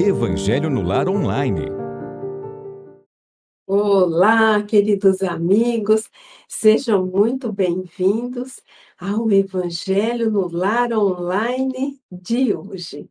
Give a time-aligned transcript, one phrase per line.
[0.00, 1.66] Evangelho no Lar Online.
[3.64, 6.10] Olá, queridos amigos,
[6.48, 8.60] sejam muito bem-vindos
[8.98, 13.08] ao Evangelho no Lar Online de hoje.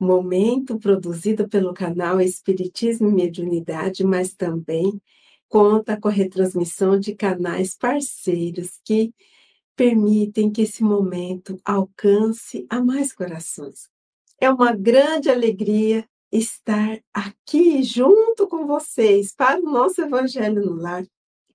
[0.00, 5.00] Momento produzido pelo canal Espiritismo e Mediunidade, mas também
[5.48, 9.12] conta com a retransmissão de canais parceiros que
[9.76, 13.90] permitem que esse momento alcance a mais corações.
[14.40, 21.04] É uma grande alegria estar aqui junto com vocês para o nosso Evangelho no Lar,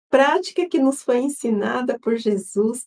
[0.09, 2.85] prática que nos foi ensinada por Jesus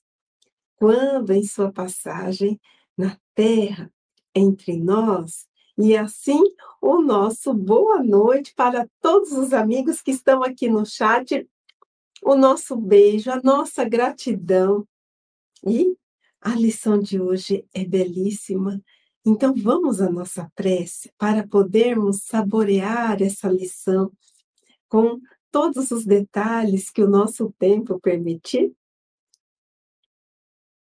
[0.76, 2.60] quando em sua passagem
[2.96, 3.92] na terra
[4.34, 5.48] entre nós.
[5.76, 6.42] E assim,
[6.80, 11.48] o nosso boa noite para todos os amigos que estão aqui no chat,
[12.22, 14.86] o nosso beijo, a nossa gratidão
[15.66, 15.96] e
[16.40, 18.80] a lição de hoje é belíssima.
[19.30, 24.10] Então, vamos à nossa prece para podermos saborear essa lição
[24.88, 28.72] com todos os detalhes que o nosso tempo permitir.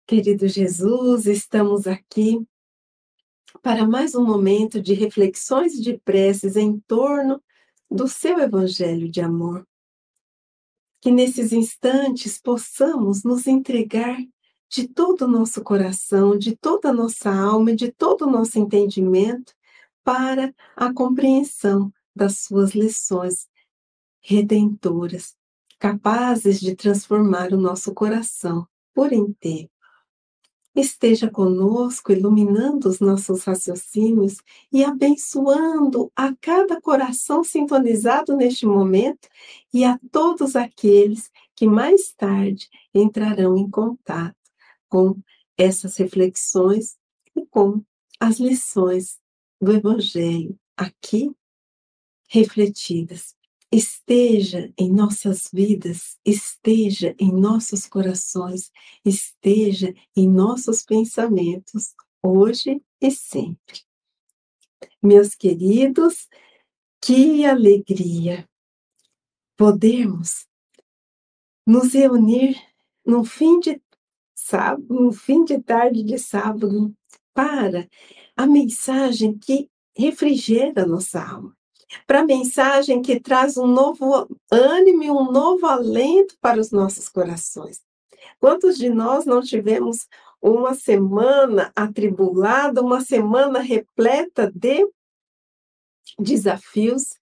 [0.05, 2.45] Querido Jesus, estamos aqui
[3.61, 7.41] para mais um momento de reflexões e de preces em torno
[7.89, 9.65] do seu evangelho de amor.
[10.99, 14.17] Que nesses instantes possamos nos entregar
[14.73, 19.53] de todo o nosso coração, de toda a nossa alma, de todo o nosso entendimento
[20.03, 23.47] para a compreensão das suas lições
[24.19, 25.35] redentoras,
[25.77, 29.69] capazes de transformar o nosso coração por inteiro.
[30.75, 34.37] Esteja conosco, iluminando os nossos raciocínios
[34.71, 39.29] e abençoando a cada coração sintonizado neste momento
[39.71, 44.42] e a todos aqueles que mais tarde entrarão em contato
[44.93, 45.19] com
[45.57, 46.99] essas reflexões
[47.35, 47.83] e com
[48.19, 49.19] as lições
[49.59, 51.35] do Evangelho aqui
[52.29, 53.35] refletidas.
[53.71, 58.71] Esteja em nossas vidas, esteja em nossos corações,
[59.03, 63.81] esteja em nossos pensamentos, hoje e sempre.
[65.01, 66.29] Meus queridos,
[67.01, 68.47] que alegria
[69.57, 70.47] podermos
[71.65, 72.61] nos reunir
[73.03, 73.81] no fim de
[74.43, 76.93] sábado, no fim de tarde de sábado,
[77.33, 77.87] para
[78.35, 81.55] a mensagem que refrigera nossa alma,
[82.05, 87.07] para a mensagem que traz um novo ânimo e um novo alento para os nossos
[87.07, 87.81] corações.
[88.39, 90.07] Quantos de nós não tivemos
[90.41, 94.85] uma semana atribulada, uma semana repleta de
[96.19, 97.17] desafios?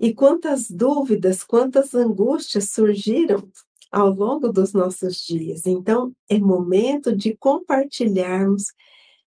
[0.00, 3.48] E quantas dúvidas, quantas angústias surgiram
[3.94, 5.66] ao longo dos nossos dias.
[5.66, 8.72] Então, é momento de compartilharmos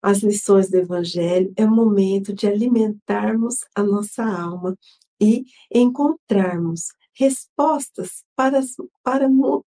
[0.03, 4.77] as lições do Evangelho, é momento de alimentarmos a nossa alma
[5.19, 8.61] e encontrarmos respostas para,
[9.03, 9.29] para,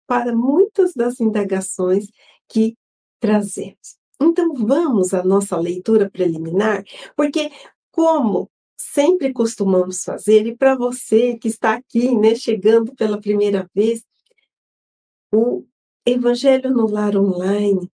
[0.08, 2.08] para muitas das indagações
[2.48, 2.76] que
[3.20, 3.96] trazemos.
[4.20, 6.82] Então, vamos à nossa leitura preliminar,
[7.16, 7.52] porque,
[7.92, 14.02] como sempre costumamos fazer, e para você que está aqui, né, chegando pela primeira vez,
[15.32, 15.64] o
[16.04, 17.90] Evangelho no Lar Online,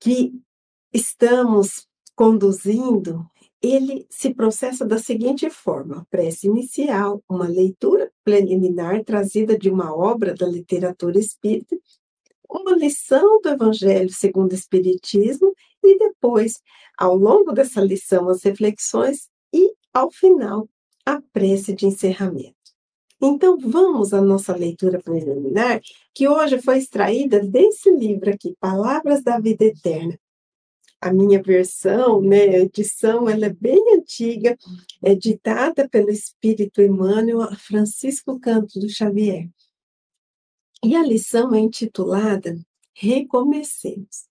[0.00, 0.32] que
[0.92, 3.26] estamos conduzindo,
[3.60, 10.34] ele se processa da seguinte forma: prece inicial, uma leitura preliminar trazida de uma obra
[10.34, 11.76] da literatura espírita,
[12.48, 16.60] uma lição do Evangelho segundo o Espiritismo, e depois,
[16.96, 20.68] ao longo dessa lição, as reflexões e, ao final,
[21.04, 22.63] a prece de encerramento.
[23.20, 25.80] Então, vamos à nossa leitura preliminar,
[26.12, 30.18] que hoje foi extraída desse livro aqui, Palavras da Vida Eterna.
[31.00, 34.56] A minha versão, né, edição, ela é bem antiga,
[35.02, 39.48] é ditada pelo Espírito Emmanuel Francisco Canto do Xavier.
[40.82, 42.58] E a lição é intitulada
[42.96, 44.28] Recomecemos.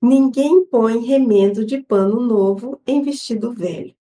[0.00, 3.94] Ninguém põe remendo de pano novo em vestido velho.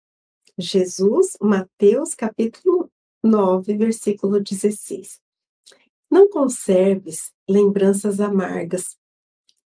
[0.55, 2.86] Jesus, Mateus capítulo
[3.27, 5.21] 9, versículo 16.
[6.09, 8.97] Não conserves lembranças amargas.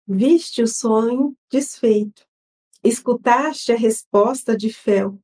[0.07, 2.27] Viste o sonho desfeito.
[2.83, 5.21] Escutaste a resposta de fel.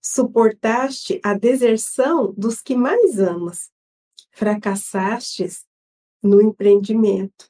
[0.00, 3.70] Suportaste a deserção dos que mais amas.
[4.30, 5.66] Fracassastes
[6.22, 7.48] no empreendimento.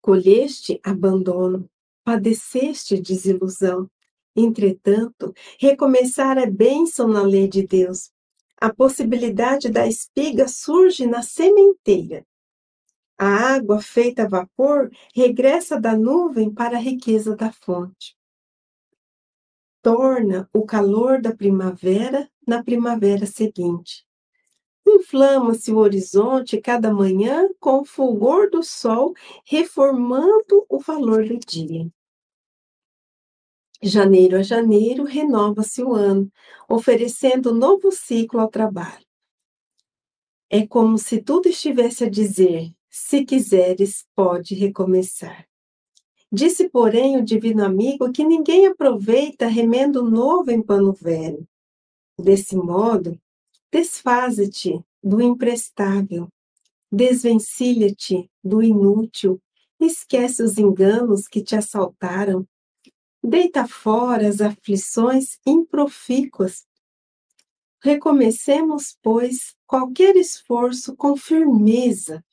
[0.00, 1.70] Colheste abandono.
[2.04, 3.88] Padeceste desilusão.
[4.34, 8.10] Entretanto, recomeçar é bênção na lei de Deus
[8.60, 12.26] a possibilidade da espiga surge na sementeira.
[13.18, 18.16] A água feita a vapor regressa da nuvem para a riqueza da fonte.
[19.82, 24.04] torna o calor da primavera na primavera seguinte.
[24.86, 29.14] Inflama-se o horizonte cada manhã com o fulgor do sol,
[29.44, 31.88] reformando o valor do dia.
[33.82, 36.30] Janeiro a janeiro, renova-se o ano,
[36.68, 39.04] oferecendo novo ciclo ao trabalho.
[40.48, 45.46] É como se tudo estivesse a dizer: se quiseres, pode recomeçar.
[46.32, 51.46] Disse, porém, o divino amigo que ninguém aproveita remendo novo em pano velho.
[52.18, 53.20] Desse modo,
[53.70, 56.28] desfaze-te do imprestável,
[56.90, 59.40] desvencilha-te do inútil,
[59.78, 62.46] esquece os enganos que te assaltaram,
[63.26, 66.64] deita fora as aflições improfícuas.
[67.82, 72.24] Recomecemos, pois, qualquer esforço com firmeza,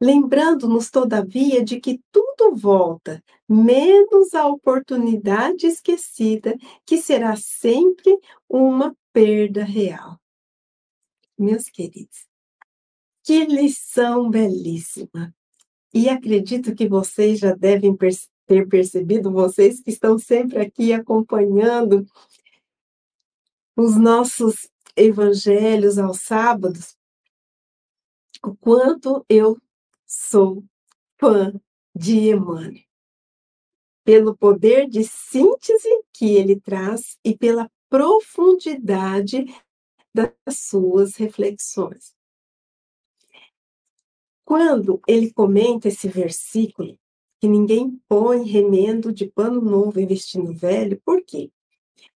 [0.00, 6.56] lembrando-nos, todavia, de que tudo volta, menos a oportunidade esquecida,
[6.86, 8.18] que será sempre
[8.48, 10.18] uma perda real.
[11.38, 12.26] Meus queridos,
[13.22, 15.34] que lição belíssima!
[15.92, 17.96] E acredito que vocês já devem
[18.48, 22.06] ter percebido, vocês que estão sempre aqui acompanhando
[23.76, 26.96] os nossos evangelhos aos sábados,
[28.42, 29.60] o quanto eu
[30.06, 30.64] sou
[31.18, 31.52] fã
[31.94, 32.82] de Emmanuel,
[34.02, 39.44] pelo poder de síntese que ele traz e pela profundidade
[40.14, 42.16] das suas reflexões.
[44.42, 46.98] Quando ele comenta esse versículo,
[47.40, 51.50] que ninguém põe remendo de pano novo em vestido velho, por quê?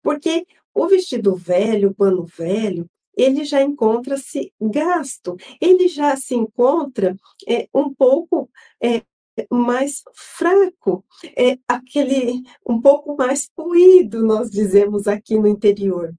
[0.02, 7.16] Porque o vestido velho, o pano velho, ele já encontra-se gasto, ele já se encontra
[7.48, 8.50] é, um pouco
[8.82, 9.04] é,
[9.52, 11.06] mais fraco,
[11.38, 16.14] é, aquele um pouco mais puído, nós dizemos aqui no interior.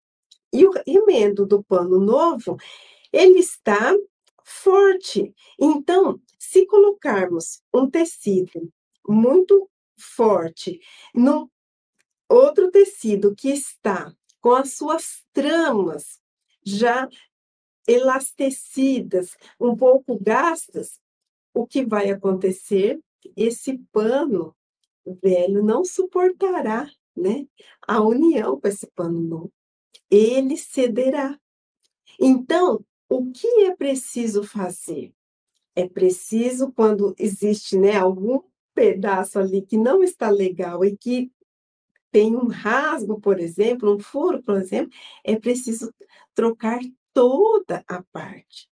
[0.53, 2.57] E o remendo do pano novo,
[3.13, 3.95] ele está
[4.45, 5.35] forte.
[5.59, 8.71] Então, se colocarmos um tecido
[9.07, 10.81] muito forte
[11.15, 11.49] num
[12.29, 16.21] outro tecido que está com as suas tramas
[16.65, 17.09] já
[17.87, 21.01] elastecidas, um pouco gastas,
[21.55, 23.01] o que vai acontecer?
[23.37, 24.57] Esse pano
[25.23, 27.47] velho não suportará, né,
[27.87, 29.53] a união com esse pano novo.
[30.11, 31.39] Ele cederá.
[32.21, 35.13] Então, o que é preciso fazer?
[35.75, 38.41] É preciso quando existe, né, algum
[38.75, 41.31] pedaço ali que não está legal e que
[42.11, 44.93] tem um rasgo, por exemplo, um furo, por exemplo,
[45.25, 45.93] é preciso
[46.35, 46.79] trocar
[47.13, 48.69] toda a parte.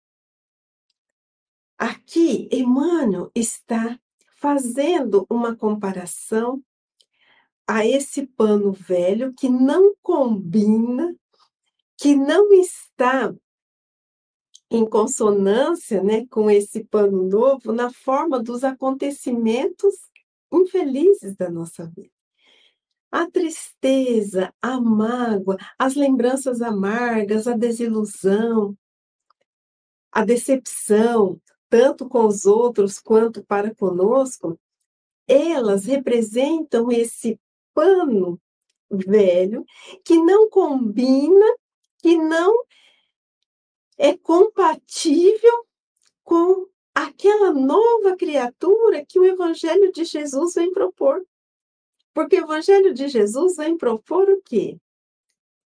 [1.78, 4.00] Aqui, Emmanuel está
[4.38, 6.64] fazendo uma comparação
[7.68, 11.16] a esse pano velho que não combina,
[11.98, 13.36] que não está
[14.70, 19.96] em consonância né, com esse pano novo na forma dos acontecimentos
[20.52, 22.12] infelizes da nossa vida.
[23.10, 28.78] A tristeza, a mágoa, as lembranças amargas, a desilusão,
[30.12, 34.60] a decepção, tanto com os outros quanto para conosco,
[35.28, 37.40] elas representam esse
[37.74, 38.40] pano
[38.90, 39.66] velho
[40.04, 41.46] que não combina,
[42.00, 42.54] que não
[43.98, 45.66] é compatível
[46.24, 51.26] com aquela nova criatura que o Evangelho de Jesus vem propor.
[52.14, 54.78] Porque o Evangelho de Jesus vem propor o quê?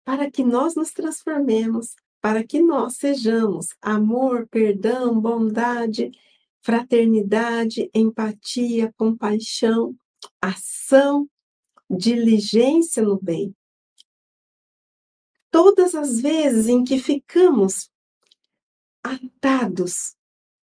[0.04, 6.12] Para que nós nos transformemos, para que nós sejamos amor, perdão, bondade,
[6.62, 9.96] fraternidade, empatia, compaixão,
[10.42, 11.30] ação,
[11.90, 13.56] diligência no bem.
[15.52, 17.90] Todas as vezes em que ficamos
[19.04, 20.16] atados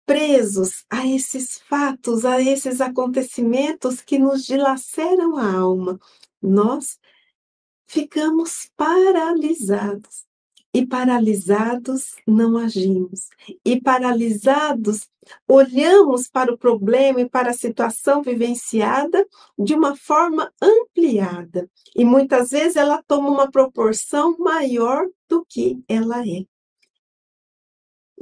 [0.06, 6.00] presos a esses fatos, a esses acontecimentos que nos dilaceram a alma.
[6.42, 7.00] Nós
[7.88, 10.26] ficamos paralisados.
[10.76, 13.30] E paralisados não agimos.
[13.64, 15.08] E paralisados
[15.48, 19.26] olhamos para o problema e para a situação vivenciada
[19.58, 21.70] de uma forma ampliada.
[21.96, 26.44] E muitas vezes ela toma uma proporção maior do que ela é.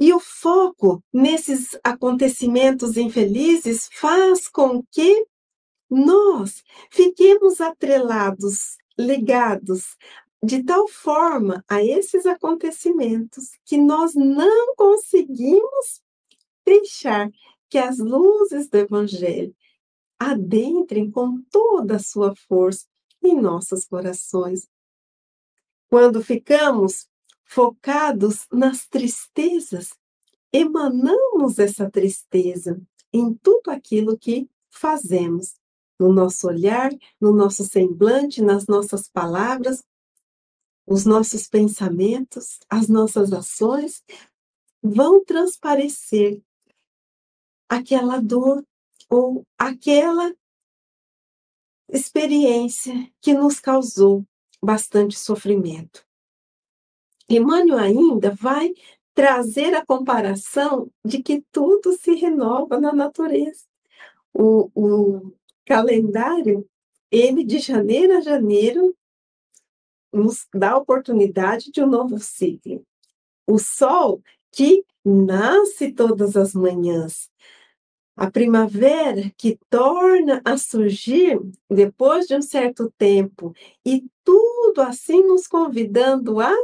[0.04, 5.24] E o foco nesses acontecimentos infelizes faz com que
[5.88, 9.96] nós fiquemos atrelados, ligados
[10.42, 16.02] de tal forma a esses acontecimentos que nós não conseguimos
[16.66, 17.30] deixar
[17.70, 19.54] que as luzes do Evangelho
[20.18, 22.88] adentrem com toda a sua força
[23.22, 24.66] em nossos corações.
[25.88, 27.06] Quando ficamos
[27.52, 29.90] focados nas tristezas,
[30.50, 32.80] emanamos essa tristeza
[33.12, 35.54] em tudo aquilo que fazemos,
[36.00, 36.90] no nosso olhar,
[37.20, 39.84] no nosso semblante, nas nossas palavras,
[40.86, 44.02] os nossos pensamentos, as nossas ações
[44.82, 46.42] vão transparecer
[47.68, 48.66] aquela dor
[49.10, 50.34] ou aquela
[51.86, 54.24] experiência que nos causou
[54.62, 56.02] bastante sofrimento.
[57.36, 58.72] Emmanuel ainda vai
[59.14, 63.64] trazer a comparação de que tudo se renova na natureza.
[64.32, 65.32] O, o
[65.66, 66.66] calendário,
[67.10, 68.96] ele de janeiro a janeiro,
[70.12, 72.84] nos dá a oportunidade de um novo ciclo.
[73.46, 77.30] O sol que nasce todas as manhãs,
[78.16, 85.46] a primavera que torna a surgir depois de um certo tempo, e tudo assim nos
[85.46, 86.54] convidando a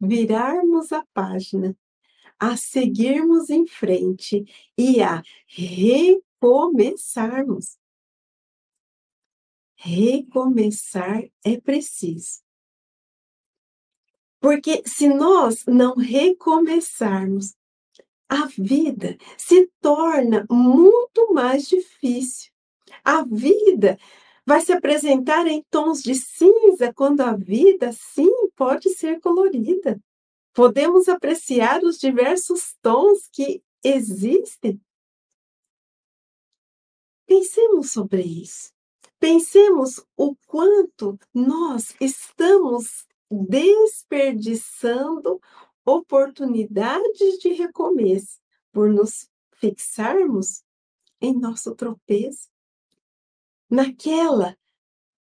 [0.00, 1.76] virarmos a página,
[2.38, 4.44] a seguirmos em frente
[4.76, 7.76] e a recomeçarmos.
[9.76, 12.40] Recomeçar é preciso.
[14.40, 17.54] Porque se nós não recomeçarmos,
[18.28, 22.50] a vida se torna muito mais difícil.
[23.04, 23.96] A vida
[24.50, 30.02] vai se apresentar em tons de cinza, quando a vida, sim, pode ser colorida.
[30.52, 34.80] Podemos apreciar os diversos tons que existem.
[37.24, 38.72] Pensemos sobre isso.
[39.20, 45.40] Pensemos o quanto nós estamos desperdiçando
[45.86, 48.40] oportunidades de recomeço
[48.72, 50.64] por nos fixarmos
[51.20, 52.49] em nosso tropeço,
[53.70, 54.56] naquela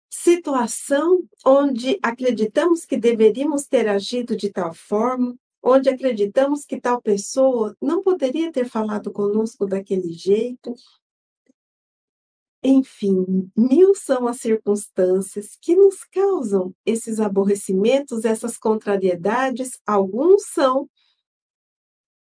[0.10, 7.76] situação onde acreditamos que deveríamos ter agido de tal forma, onde acreditamos que tal pessoa
[7.82, 10.76] não poderia ter falado conosco daquele jeito,
[12.68, 19.80] enfim, mil são as circunstâncias que nos causam esses aborrecimentos, essas contrariedades.
[19.86, 20.90] Alguns são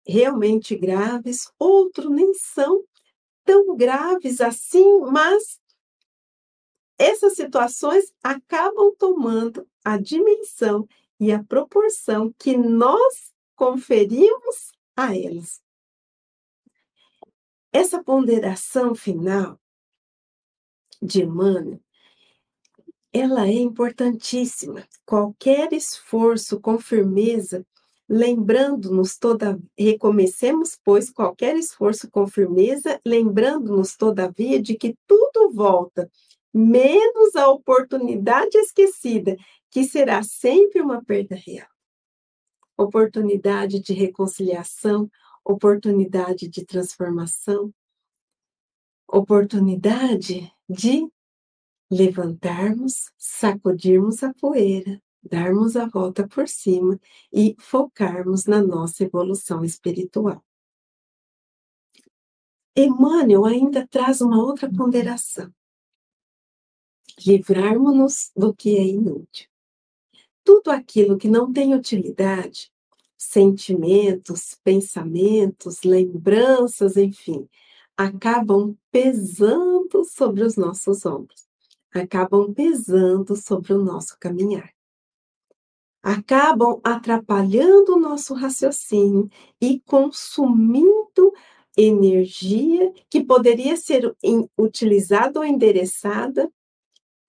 [0.05, 2.83] realmente graves, outros nem são
[3.45, 5.61] tão graves assim, mas
[6.99, 10.87] essas situações acabam tomando a dimensão
[11.19, 15.61] e a proporção que nós conferimos a elas.
[17.73, 19.59] Essa ponderação final
[21.01, 21.81] de Emmanuel,
[23.13, 24.87] ela é importantíssima.
[25.05, 27.67] Qualquer esforço com firmeza,
[28.09, 36.11] lembrando-nos toda, recomecemos, pois, qualquer esforço com firmeza, lembrando-nos, todavia, de que tudo volta,
[36.53, 39.37] menos a oportunidade esquecida,
[39.71, 41.69] que será sempre uma perda real.
[42.77, 45.11] Oportunidade de reconciliação,
[45.45, 47.73] oportunidade de transformação,
[49.07, 51.07] oportunidade de
[51.91, 56.99] levantarmos, sacudirmos a poeira, darmos a volta por cima
[57.33, 60.43] e focarmos na nossa evolução espiritual.
[62.75, 65.53] Emmanuel ainda traz uma outra ponderação.
[67.27, 69.49] Livrarmos-nos do que é inútil.
[70.45, 72.73] Tudo aquilo que não tem utilidade,
[73.17, 77.49] sentimentos, pensamentos, lembranças, enfim,
[77.97, 81.47] acabam pesando sobre os nossos ombros,
[81.95, 84.73] acabam pesando sobre o nosso caminhar.
[86.03, 91.33] Acabam atrapalhando o nosso raciocínio e consumindo
[91.77, 94.13] energia que poderia ser
[94.59, 96.51] utilizada ou endereçada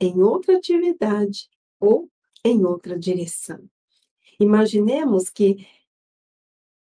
[0.06, 2.10] em outra atividade ou
[2.44, 3.60] em outra direção.
[4.40, 5.68] Imaginemos que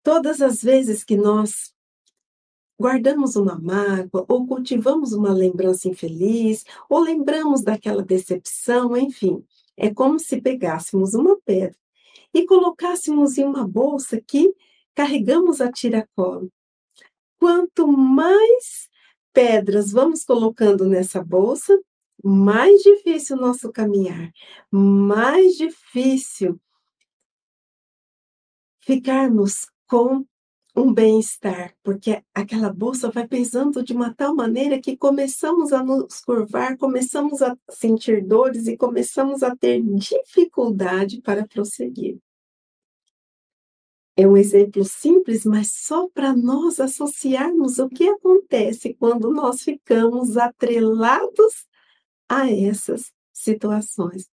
[0.04, 1.74] todas as vezes que nós
[2.80, 9.46] guardamos uma mágoa, ou cultivamos uma lembrança infeliz, ou lembramos daquela decepção, enfim.
[9.78, 11.78] É como se pegássemos uma pedra
[12.34, 14.54] e colocássemos em uma bolsa que
[14.94, 16.52] carregamos a tiracolo.
[17.38, 18.90] Quanto mais
[19.34, 21.78] pedras vamos colocando nessa bolsa,
[22.28, 24.32] mais difícil o nosso caminhar,
[24.72, 26.60] mais difícil
[28.80, 30.26] ficarmos com
[30.76, 36.20] um bem-estar, porque aquela bolsa vai pesando de uma tal maneira que começamos a nos
[36.20, 42.18] curvar, começamos a sentir dores e começamos a ter dificuldade para prosseguir.
[44.18, 50.38] É um exemplo simples, mas só para nós associarmos o que acontece quando nós ficamos
[50.38, 51.68] atrelados
[52.30, 54.30] a essas situações.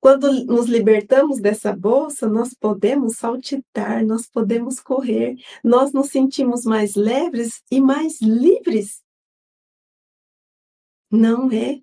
[0.00, 6.94] Quando nos libertamos dessa bolsa, nós podemos saltitar, nós podemos correr, nós nos sentimos mais
[6.94, 9.02] leves e mais livres.
[11.10, 11.80] Não é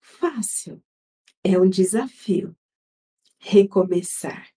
[0.00, 0.82] fácil,
[1.42, 2.56] é um desafio.
[3.38, 4.48] Recomeçar.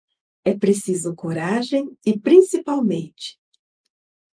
[0.46, 3.40] É preciso coragem e, principalmente,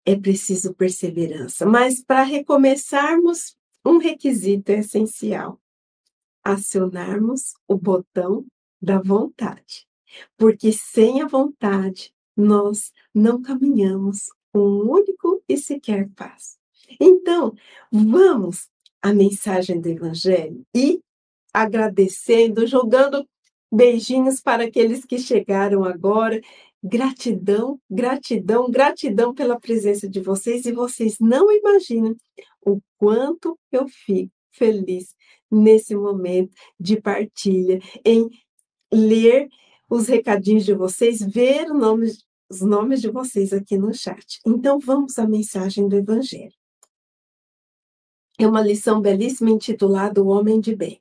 [0.06, 1.66] é preciso perseverança.
[1.66, 5.60] Mas para recomeçarmos, um requisito essencial:
[6.44, 8.46] acionarmos o botão
[8.80, 9.86] da vontade.
[10.36, 16.56] Porque sem a vontade, nós não caminhamos um único e sequer passo.
[17.00, 17.54] Então,
[17.92, 18.68] vamos
[19.02, 21.00] à mensagem do Evangelho e
[21.52, 23.26] agradecendo, jogando
[23.70, 26.40] beijinhos para aqueles que chegaram agora.
[26.82, 32.16] Gratidão, gratidão, gratidão pela presença de vocês e vocês não imaginam
[32.64, 35.14] o quanto eu fico feliz
[35.50, 38.28] nesse momento de partilha, em
[38.92, 39.48] ler
[39.88, 42.12] os recadinhos de vocês, ver nome,
[42.50, 44.40] os nomes de vocês aqui no chat.
[44.46, 46.52] Então, vamos à mensagem do Evangelho.
[48.38, 51.00] É uma lição belíssima intitulada O Homem de Bem.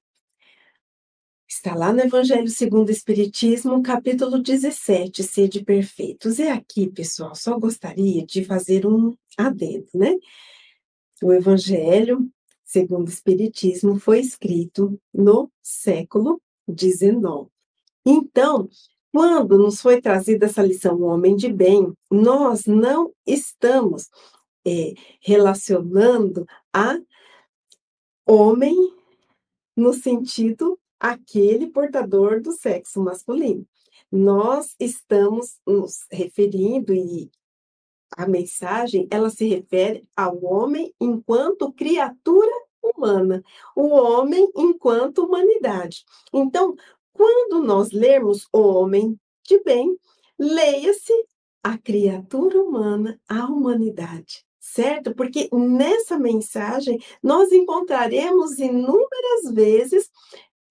[1.47, 6.39] Está lá no Evangelho segundo o Espiritismo, capítulo 17, Sede Perfeitos.
[6.39, 10.15] E aqui, pessoal, só gostaria de fazer um adendo, né?
[11.23, 12.29] O Evangelho
[12.67, 17.49] segundo o Espiritismo, foi escrito no século XIX.
[18.05, 18.69] Então,
[19.11, 24.09] quando nos foi trazida essa lição, o homem de bem, nós não estamos
[24.67, 26.99] é, relacionando a
[28.25, 28.75] homem
[29.75, 33.65] no sentido aquele portador do sexo masculino.
[34.11, 37.29] Nós estamos nos referindo, e
[38.15, 42.51] a mensagem, ela se refere ao homem enquanto criatura
[42.81, 43.43] humana,
[43.75, 46.05] o homem enquanto humanidade.
[46.33, 46.75] Então,
[47.11, 49.97] quando nós lermos o homem de bem,
[50.39, 51.13] leia-se
[51.63, 55.13] a criatura humana, a humanidade, certo?
[55.13, 60.09] Porque nessa mensagem nós encontraremos inúmeras vezes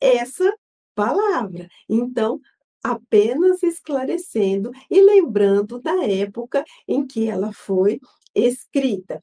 [0.01, 0.53] essa
[0.95, 1.69] palavra.
[1.89, 2.41] Então,
[2.83, 8.01] apenas esclarecendo e lembrando da época em que ela foi
[8.35, 9.21] escrita.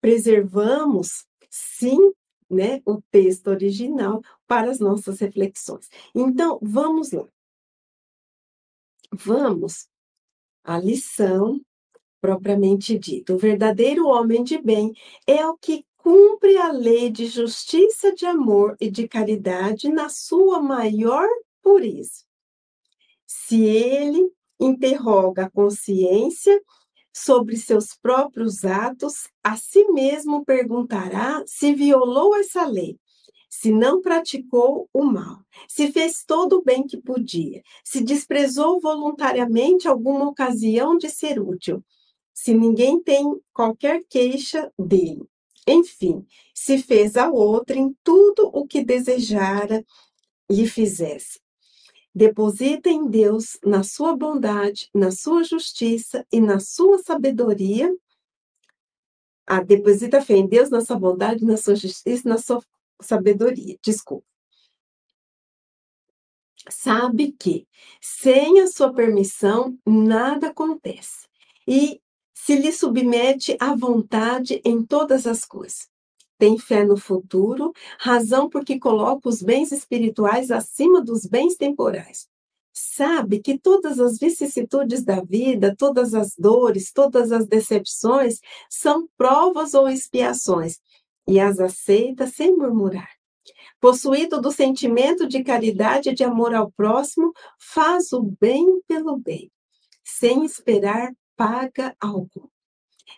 [0.00, 2.12] Preservamos, sim,
[2.48, 5.88] né, o texto original para as nossas reflexões.
[6.14, 7.26] Então, vamos lá.
[9.12, 9.88] Vamos
[10.64, 11.60] à lição
[12.20, 13.34] propriamente dita.
[13.34, 14.92] O verdadeiro homem de bem
[15.26, 20.58] é o que cumpre a lei de justiça, de amor e de caridade na sua
[20.58, 21.28] maior
[21.62, 22.24] pureza.
[23.26, 26.58] Se ele interroga a consciência
[27.12, 32.98] sobre seus próprios atos, a si mesmo perguntará se violou essa lei,
[33.50, 39.86] se não praticou o mal, se fez todo o bem que podia, se desprezou voluntariamente
[39.86, 41.84] alguma ocasião de ser útil,
[42.32, 45.28] se ninguém tem qualquer queixa dele.
[45.68, 49.84] Enfim, se fez a outrem tudo o que desejara
[50.50, 51.40] lhe fizesse.
[52.14, 57.94] Deposita em Deus, na sua bondade, na sua justiça e na sua sabedoria.
[59.46, 62.62] Ah, deposita fé em Deus, na sua bondade, na sua justiça na sua
[63.00, 63.78] sabedoria.
[63.82, 64.26] Desculpa.
[66.70, 67.66] Sabe que,
[68.00, 71.28] sem a sua permissão, nada acontece.
[71.66, 72.00] E
[72.48, 75.86] se lhe submete à vontade em todas as coisas
[76.38, 82.26] tem fé no futuro, razão porque coloca os bens espirituais acima dos bens temporais.
[82.72, 89.74] Sabe que todas as vicissitudes da vida, todas as dores, todas as decepções são provas
[89.74, 90.78] ou expiações
[91.26, 93.10] e as aceita sem murmurar.
[93.78, 99.50] Possuído do sentimento de caridade e de amor ao próximo, faz o bem pelo bem,
[100.02, 102.48] sem esperar paga algum.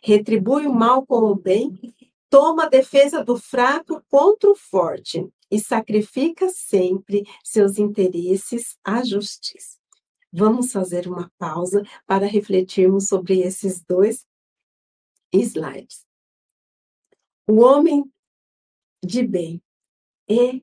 [0.02, 1.94] Retribui o mal com o bem
[2.30, 9.80] toma a defesa do fraco contra o forte e sacrifica sempre seus interesses à justiça.
[10.33, 14.24] Vamos fazer uma pausa para refletirmos sobre esses dois
[15.33, 16.06] slides.
[17.48, 18.04] O homem
[19.04, 19.61] de bem
[20.28, 20.61] é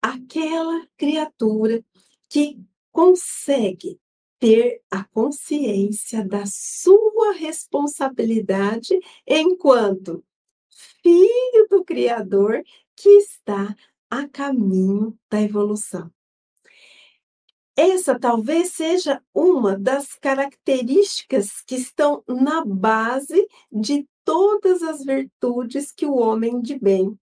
[0.00, 1.84] aquela criatura
[2.28, 4.00] que consegue
[4.40, 10.24] ter a consciência da sua responsabilidade enquanto
[11.02, 12.64] filho do Criador
[12.96, 13.76] que está
[14.10, 16.10] a caminho da evolução.
[17.76, 26.04] Essa talvez seja uma das características que estão na base de todas as virtudes que
[26.04, 27.18] o homem de bem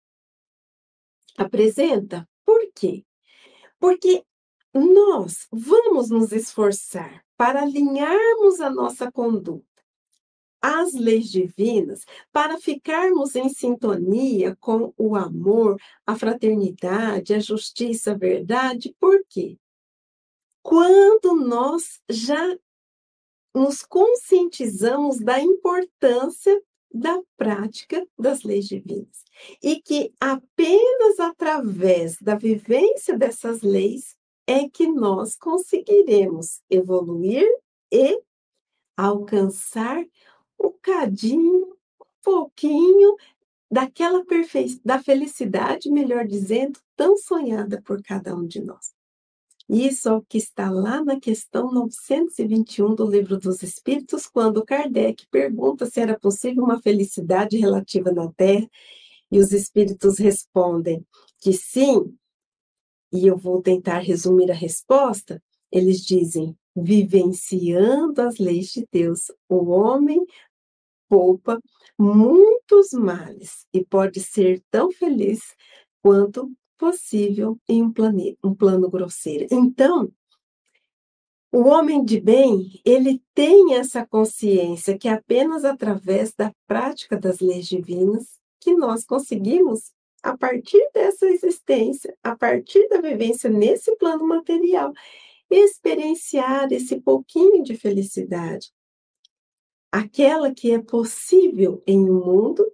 [1.37, 2.29] apresenta.
[2.45, 3.05] Por quê?
[3.79, 4.25] Porque
[4.75, 9.73] nós vamos nos esforçar para alinharmos a nossa conduta
[10.63, 18.17] às leis divinas, para ficarmos em sintonia com o amor, a fraternidade, a justiça, a
[18.17, 18.95] verdade.
[19.01, 19.59] Por quê?
[20.63, 22.57] Quando nós já
[23.53, 26.63] nos conscientizamos da importância
[26.95, 29.25] da prática das leis divinas
[29.63, 34.17] e que apenas através da vivência dessas leis
[34.53, 37.47] é que nós conseguiremos evoluir
[37.91, 38.21] e
[38.95, 40.05] alcançar
[40.61, 41.69] um cadinho,
[42.01, 43.17] um pouquinho
[43.71, 48.93] daquela perfeição, da felicidade, melhor dizendo, tão sonhada por cada um de nós.
[49.71, 55.27] Isso é o que está lá na questão 921 do Livro dos Espíritos, quando Kardec
[55.31, 58.69] pergunta se era possível uma felicidade relativa na Terra,
[59.31, 61.07] e os espíritos respondem
[61.39, 62.15] que sim,
[63.13, 65.43] e eu vou tentar resumir a resposta.
[65.71, 70.25] Eles dizem: vivenciando as leis de Deus, o homem
[71.09, 71.61] poupa
[71.99, 75.41] muitos males e pode ser tão feliz
[76.03, 79.47] quanto possível em um, plane, um plano grosseiro.
[79.51, 80.11] Então,
[81.53, 87.41] o homem de bem, ele tem essa consciência que é apenas através da prática das
[87.41, 91.29] leis divinas que nós conseguimos, a partir dessa
[91.63, 94.93] existência, a partir da vivência nesse plano material,
[95.51, 98.73] experienciar esse pouquinho de felicidade.
[99.91, 102.65] Aquela que é possível em um mundo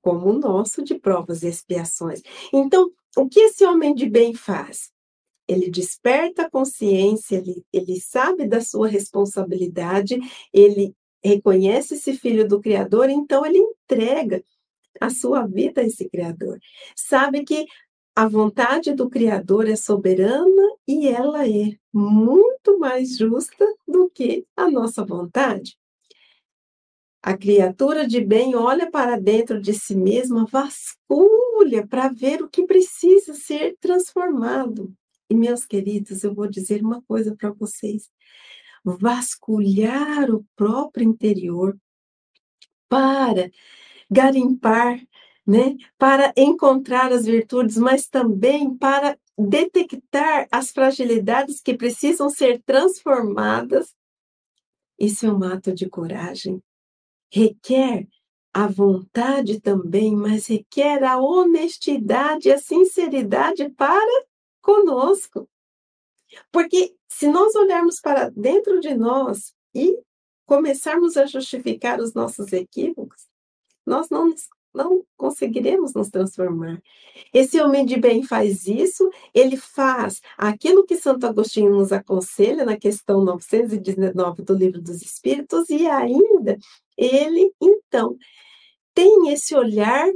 [0.00, 2.22] como o nosso de provas e expiações.
[2.52, 4.92] Então, o que esse homem de bem faz?
[5.48, 10.18] Ele desperta a consciência, ele, ele sabe da sua responsabilidade,
[10.52, 14.44] ele reconhece esse filho do Criador, então ele entrega
[15.00, 16.58] a sua vida a esse Criador.
[16.94, 17.66] Sabe que
[18.16, 24.70] a vontade do Criador é soberana e ela é muito mais justa do que a
[24.70, 25.78] nossa vontade.
[27.22, 32.64] A criatura de bem olha para dentro de si mesma, vasculha para ver o que
[32.64, 34.94] precisa ser transformado.
[35.28, 38.08] E, meus queridos, eu vou dizer uma coisa para vocês:
[38.82, 41.76] vasculhar o próprio interior
[42.88, 43.50] para
[44.10, 45.04] garimpar,
[45.46, 53.94] né, para encontrar as virtudes, mas também para detectar as fragilidades que precisam ser transformadas.
[54.98, 56.62] Isso é um ato de coragem
[57.30, 58.08] requer
[58.52, 64.24] a vontade também, mas requer a honestidade, a sinceridade para
[64.62, 65.48] conosco.
[66.50, 69.98] Porque se nós olharmos para dentro de nós e
[70.46, 73.26] começarmos a justificar os nossos equívocos,
[73.84, 74.34] nós não,
[74.76, 76.80] não conseguiremos nos transformar.
[77.32, 82.76] Esse homem de bem faz isso, ele faz aquilo que Santo Agostinho nos aconselha na
[82.76, 86.58] questão 919 do Livro dos Espíritos, e ainda
[86.96, 88.16] ele, então,
[88.94, 90.08] tem esse olhar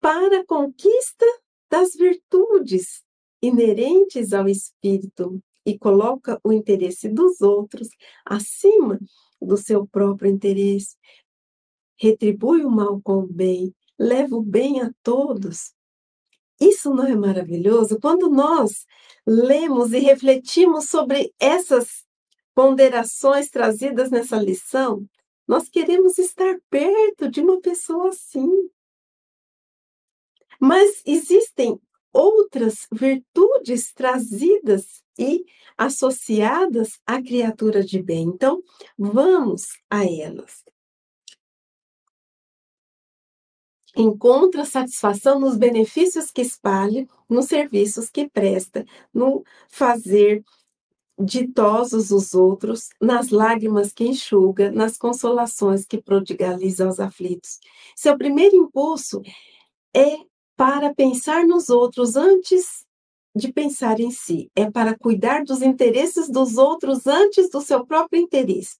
[0.00, 1.26] para a conquista
[1.70, 3.02] das virtudes
[3.42, 7.88] inerentes ao espírito e coloca o interesse dos outros
[8.24, 8.98] acima
[9.40, 10.96] do seu próprio interesse.
[11.98, 15.74] Retribui o mal com o bem, leva o bem a todos.
[16.60, 17.98] Isso não é maravilhoso?
[18.00, 18.86] Quando nós
[19.26, 22.06] lemos e refletimos sobre essas
[22.54, 25.06] ponderações trazidas nessa lição,
[25.46, 28.50] nós queremos estar perto de uma pessoa assim.
[30.58, 31.78] Mas existem
[32.12, 35.44] outras virtudes trazidas e
[35.76, 38.24] associadas à criatura de bem.
[38.28, 38.62] Então,
[38.98, 40.64] vamos a elas.
[43.96, 50.44] Encontra satisfação nos benefícios que espalha, nos serviços que presta, no fazer
[51.18, 57.58] ditosos os outros, nas lágrimas que enxuga, nas consolações que prodigaliza aos aflitos.
[57.96, 59.22] Seu primeiro impulso
[59.94, 60.18] é
[60.56, 62.84] para pensar nos outros antes
[63.34, 68.20] de pensar em si, é para cuidar dos interesses dos outros antes do seu próprio
[68.20, 68.76] interesse.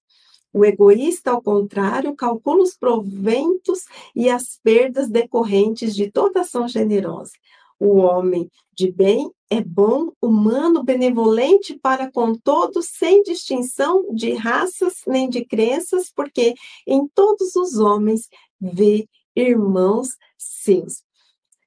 [0.53, 7.33] O egoísta, ao contrário, calcula os proventos e as perdas decorrentes de toda ação generosa.
[7.79, 15.01] O homem de bem é bom, humano, benevolente para com todos, sem distinção de raças
[15.05, 16.55] nem de crenças, porque
[16.87, 18.27] em todos os homens
[18.59, 21.03] vê irmãos seus.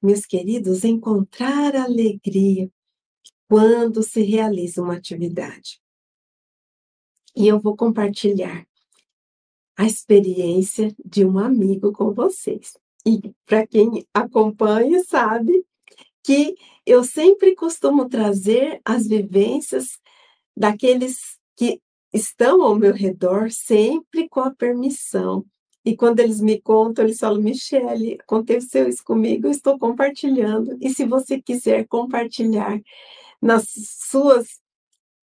[0.01, 2.69] Meus queridos, encontrar alegria
[3.47, 5.79] quando se realiza uma atividade.
[7.35, 8.65] E eu vou compartilhar
[9.81, 12.77] a experiência de um amigo com vocês.
[13.03, 15.65] E para quem acompanha, sabe
[16.23, 16.53] que
[16.85, 19.97] eu sempre costumo trazer as vivências
[20.55, 21.81] daqueles que
[22.13, 25.43] estão ao meu redor, sempre com a permissão.
[25.83, 30.77] E quando eles me contam, eles falam: Michele, aconteceu isso comigo, eu estou compartilhando.
[30.79, 32.79] E se você quiser compartilhar
[33.41, 34.61] nas suas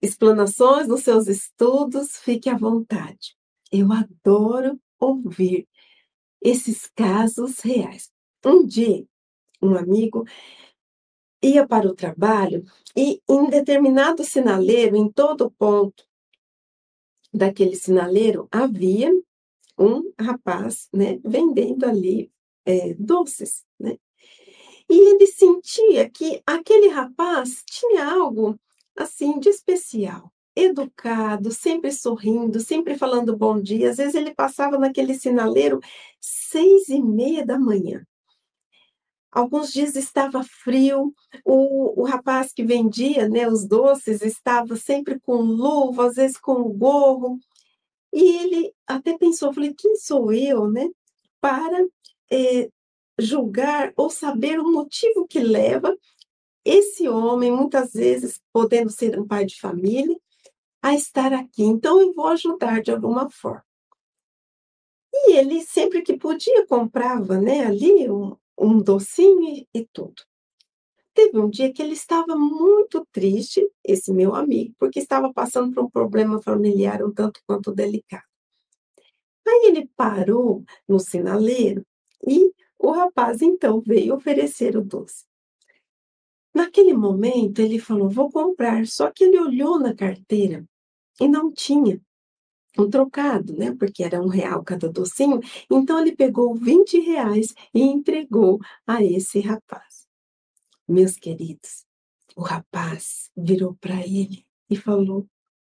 [0.03, 3.38] explanações, nos seus estudos, fique à vontade.
[3.71, 5.69] Eu adoro ouvir
[6.41, 8.11] esses casos reais.
[8.45, 9.07] Um dia,
[9.61, 10.25] um amigo
[11.43, 12.65] ia para o trabalho
[12.97, 16.07] e em determinado sinaleiro, em todo ponto
[17.33, 19.13] daquele sinaleiro, havia
[19.79, 22.33] um rapaz, né, vendendo ali
[22.65, 23.97] é, doces, né?
[24.91, 28.59] E ele sentia que aquele rapaz tinha algo
[28.97, 33.91] assim de especial, educado, sempre sorrindo, sempre falando bom dia.
[33.91, 35.81] Às vezes ele passava naquele sinaleiro
[36.21, 38.05] seis e meia da manhã.
[39.31, 45.37] Alguns dias estava frio, o, o rapaz que vendia né, os doces estava sempre com
[45.37, 47.39] luva, às vezes com gorro,
[48.13, 50.89] e ele até pensou, falei, quem sou eu, né,
[51.41, 51.87] para
[52.33, 52.71] é,
[53.19, 55.95] julgar ou saber o motivo que leva
[56.65, 60.19] esse homem, muitas vezes podendo ser um pai de família,
[60.83, 61.63] a estar aqui.
[61.63, 63.65] Então eu vou ajudar de alguma forma.
[65.13, 70.23] E ele sempre que podia comprava, né, ali um, um docinho e, e tudo.
[71.15, 75.85] Teve um dia que ele estava muito triste, esse meu amigo, porque estava passando por
[75.85, 78.23] um problema familiar um tanto quanto delicado.
[79.47, 81.85] Aí ele parou no sinaleiro
[82.27, 85.28] e o rapaz então veio oferecer o doce.
[86.59, 88.85] Naquele momento ele falou: Vou comprar.
[88.85, 90.69] Só que ele olhou na carteira
[91.21, 92.01] e não tinha
[92.77, 93.73] um trocado, né?
[93.79, 95.39] Porque era um real cada docinho.
[95.71, 100.09] Então ele pegou 20 reais e entregou a esse rapaz.
[100.89, 101.87] Meus queridos,
[102.35, 105.29] o rapaz virou para ele e falou: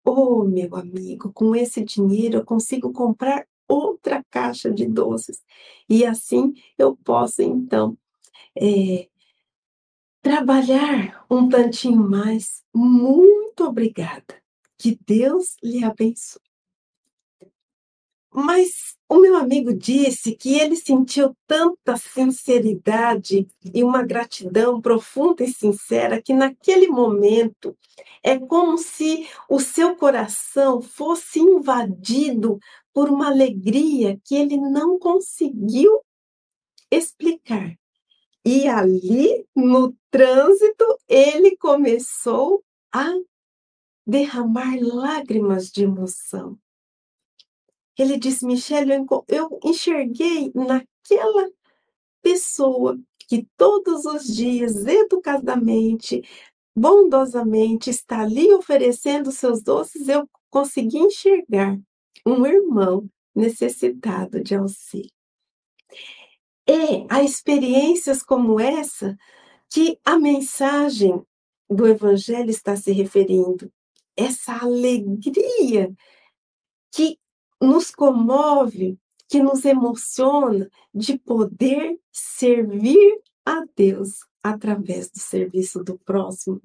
[0.04, 5.42] Oh, meu amigo, com esse dinheiro eu consigo comprar outra caixa de doces.
[5.88, 7.98] E assim eu posso, então,
[8.54, 9.08] é,
[10.24, 12.64] trabalhar um tantinho mais.
[12.74, 14.42] Muito obrigada.
[14.78, 16.42] Que Deus lhe abençoe.
[18.34, 25.54] Mas o meu amigo disse que ele sentiu tanta sinceridade e uma gratidão profunda e
[25.54, 27.78] sincera que naquele momento
[28.24, 32.58] é como se o seu coração fosse invadido
[32.92, 36.02] por uma alegria que ele não conseguiu
[36.90, 37.78] explicar.
[38.46, 43.14] E ali, no trânsito, ele começou a
[44.06, 46.58] derramar lágrimas de emoção.
[47.98, 48.92] Ele disse, Michelle,
[49.28, 51.50] eu enxerguei naquela
[52.22, 56.22] pessoa que todos os dias, educadamente,
[56.76, 61.80] bondosamente, está ali oferecendo seus doces, eu consegui enxergar
[62.26, 65.12] um irmão necessitado de auxílio.
[66.68, 69.18] É a experiências como essa
[69.70, 71.22] que a mensagem
[71.70, 73.72] do Evangelho está se referindo.
[74.16, 75.94] Essa alegria
[76.92, 77.18] que
[77.62, 78.98] nos comove,
[79.28, 86.62] que nos emociona de poder servir a Deus através do serviço do próximo.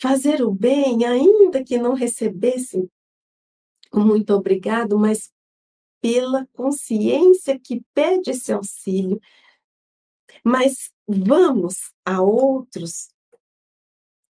[0.00, 2.88] Fazer o bem, ainda que não recebesse
[3.94, 5.32] muito obrigado, mas
[6.06, 9.20] pela consciência que pede esse auxílio.
[10.44, 13.08] Mas vamos a outros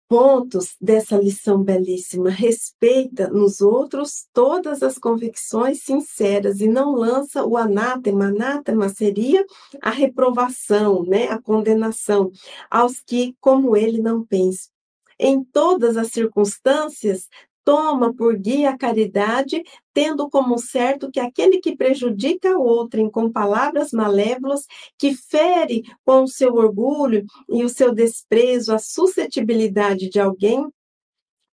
[0.08, 2.32] pontos dessa lição belíssima.
[2.32, 8.30] Respeita nos outros todas as convicções sinceras e não lança o anátema.
[8.30, 9.46] Anátema seria
[9.80, 12.32] a reprovação, né, a condenação
[12.68, 14.72] aos que, como ele, não pensam.
[15.20, 17.28] Em todas as circunstâncias,
[17.64, 23.32] toma por guia a caridade, tendo como certo que aquele que prejudica o outrem com
[23.32, 24.66] palavras malévolas,
[24.98, 30.68] que fere com o seu orgulho e o seu desprezo a suscetibilidade de alguém,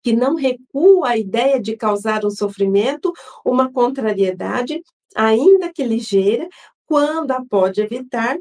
[0.03, 3.11] que não recua a ideia de causar um sofrimento,
[3.43, 4.81] uma contrariedade,
[5.15, 6.47] ainda que ligeira,
[6.85, 8.37] quando a pode evitar,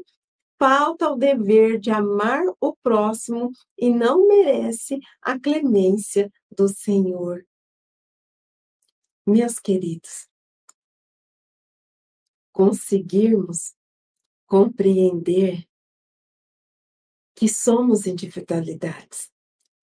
[0.59, 7.43] falta o dever de amar o próximo e não merece a clemência do Senhor.
[9.27, 10.29] Meus queridos,
[12.51, 13.73] conseguirmos
[14.45, 15.67] compreender
[17.33, 19.31] que somos individualidades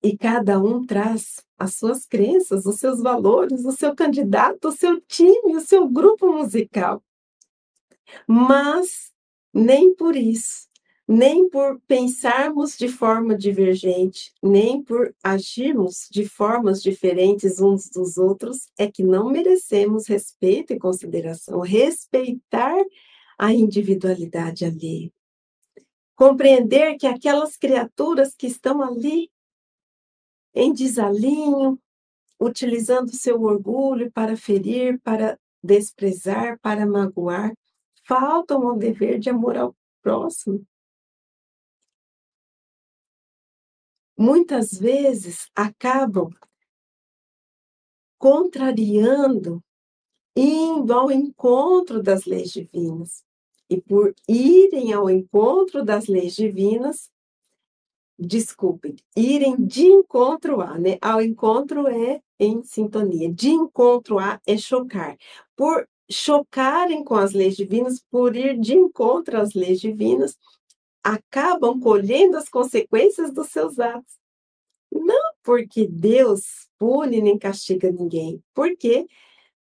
[0.01, 5.01] e cada um traz as suas crenças, os seus valores, o seu candidato, o seu
[5.01, 7.03] time, o seu grupo musical.
[8.29, 9.13] Mas
[9.53, 10.72] nem por isso
[11.07, 18.69] nem por pensarmos de forma divergente, nem por agirmos de formas diferentes uns dos outros,
[18.79, 21.61] é que não merecemos respeito e consideração.
[21.61, 22.83] Respeitar
[23.39, 25.13] a individualidade alheia.
[26.15, 29.31] Compreender que aquelas criaturas que estão ali
[30.55, 31.79] em desalinho,
[32.41, 37.53] utilizando seu orgulho para ferir, para desprezar, para magoar,
[38.07, 40.65] faltam ao dever de amor ao próximo.
[44.23, 46.31] Muitas vezes acabam
[48.17, 49.61] contrariando,
[50.37, 53.25] indo ao encontro das leis divinas.
[53.69, 57.11] E por irem ao encontro das leis divinas,
[58.17, 60.99] desculpe, irem de encontro a, né?
[61.01, 65.17] Ao encontro é em sintonia, de encontro a é chocar.
[65.57, 70.39] Por chocarem com as leis divinas, por ir de encontro às leis divinas,
[71.03, 74.15] acabam colhendo as consequências dos seus atos.
[74.91, 79.07] Não porque Deus pune nem castiga ninguém, porque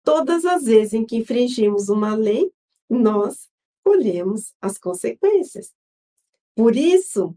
[0.04, 2.52] todas as vezes em que infringimos uma lei,
[2.90, 3.48] nós
[3.84, 5.74] colhemos as consequências.
[6.56, 7.36] Por isso,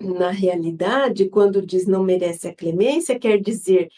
[0.00, 3.90] na realidade, quando diz não merece a clemência, quer dizer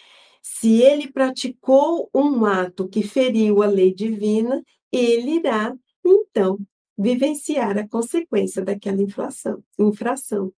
[0.42, 6.58] se ele praticou um ato que feriu a lei divina, ele irá, então,
[6.96, 10.52] vivenciar a consequência daquela inflação, infração.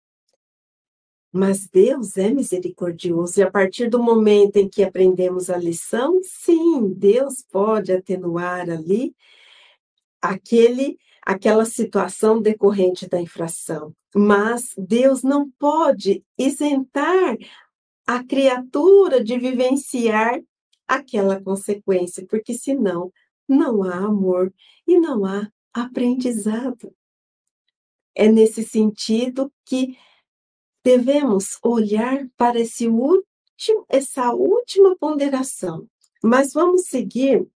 [1.33, 6.92] Mas Deus é misericordioso, e a partir do momento em que aprendemos a lição, sim,
[6.94, 9.14] Deus pode atenuar ali
[10.20, 13.92] aquele aquela situação decorrente da infração.
[14.14, 17.37] Mas Deus não pode isentar
[18.07, 20.40] a criatura de vivenciar
[20.87, 23.12] aquela consequência, porque senão
[23.49, 24.55] não há amor
[24.87, 25.51] e não há
[25.84, 26.94] aprendizado.
[28.14, 29.96] É nesse sentido que
[30.82, 35.86] devemos olhar para esse último, essa última ponderação.
[36.22, 37.46] Mas vamos seguir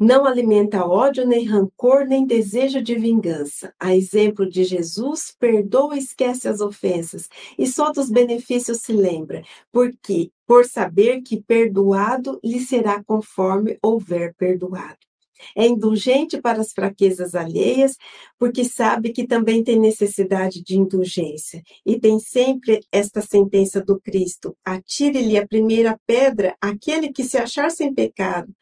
[0.00, 3.74] não alimenta ódio, nem rancor, nem desejo de vingança.
[3.78, 7.28] A exemplo de Jesus, perdoa e esquece as ofensas,
[7.58, 14.34] e só dos benefícios se lembra, porque por saber que perdoado lhe será conforme houver
[14.34, 15.09] perdoado.
[15.56, 17.96] É indulgente para as fraquezas alheias,
[18.38, 21.62] porque sabe que também tem necessidade de indulgência.
[21.84, 27.70] E tem sempre esta sentença do Cristo: atire-lhe a primeira pedra aquele que se achar
[27.70, 28.52] sem pecado.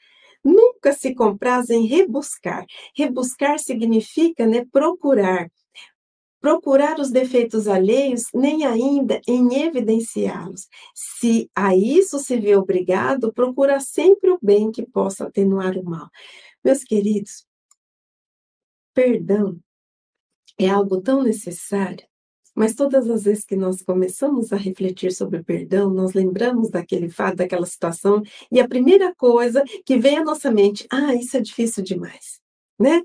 [0.44, 2.64] Nunca se compraz em rebuscar.
[2.96, 5.50] Rebuscar significa né, procurar.
[6.40, 10.68] Procurar os defeitos alheios, nem ainda em evidenciá-los.
[10.94, 16.08] Se a isso se vê obrigado, procura sempre o bem que possa atenuar o mal.
[16.64, 17.46] Meus queridos,
[18.94, 19.58] perdão
[20.58, 22.04] é algo tão necessário
[22.58, 27.08] mas todas as vezes que nós começamos a refletir sobre o perdão, nós lembramos daquele
[27.08, 28.20] fato, daquela situação,
[28.50, 32.40] e a primeira coisa que vem à nossa mente, ah, isso é difícil demais,
[32.78, 33.02] né?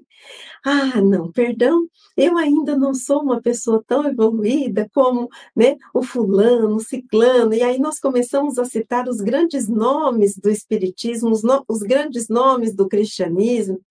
[0.65, 6.75] Ah, não, perdão, eu ainda não sou uma pessoa tão evoluída como né, o fulano,
[6.75, 11.63] o ciclano, e aí nós começamos a citar os grandes nomes do espiritismo, os, no,
[11.67, 13.81] os grandes nomes do cristianismo,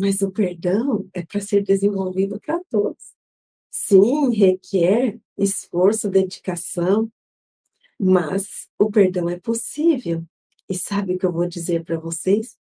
[0.00, 3.12] mas o perdão é para ser desenvolvido para todos.
[3.70, 7.10] Sim, requer esforço, dedicação,
[7.98, 10.24] mas o perdão é possível.
[10.68, 12.57] E sabe o que eu vou dizer para vocês?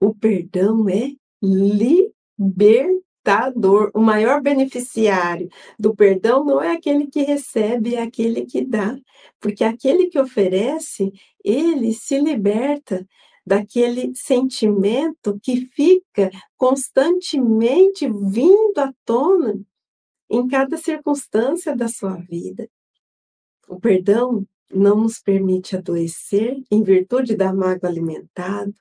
[0.00, 3.90] O perdão é libertador.
[3.94, 8.98] O maior beneficiário do perdão não é aquele que recebe, é aquele que dá.
[9.40, 11.12] Porque aquele que oferece,
[11.44, 13.06] ele se liberta
[13.44, 19.58] daquele sentimento que fica constantemente vindo à tona
[20.30, 22.68] em cada circunstância da sua vida.
[23.66, 28.72] O perdão não nos permite adoecer em virtude da mágoa alimentada.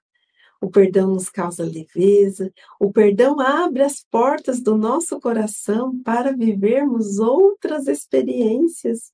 [0.62, 2.51] O perdão nos causa leveza.
[2.80, 9.12] O perdão abre as portas do nosso coração para vivermos outras experiências.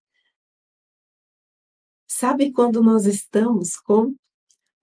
[2.08, 4.16] Sabe quando nós estamos com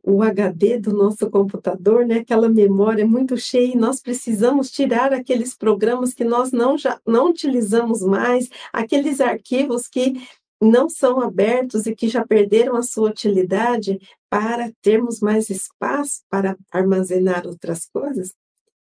[0.02, 2.18] o HD do nosso computador, né?
[2.18, 7.28] Aquela memória muito cheia, e nós precisamos tirar aqueles programas que nós não já não
[7.30, 10.14] utilizamos mais, aqueles arquivos que
[10.60, 13.98] não são abertos e que já perderam a sua utilidade
[14.30, 18.32] para termos mais espaço para armazenar outras coisas.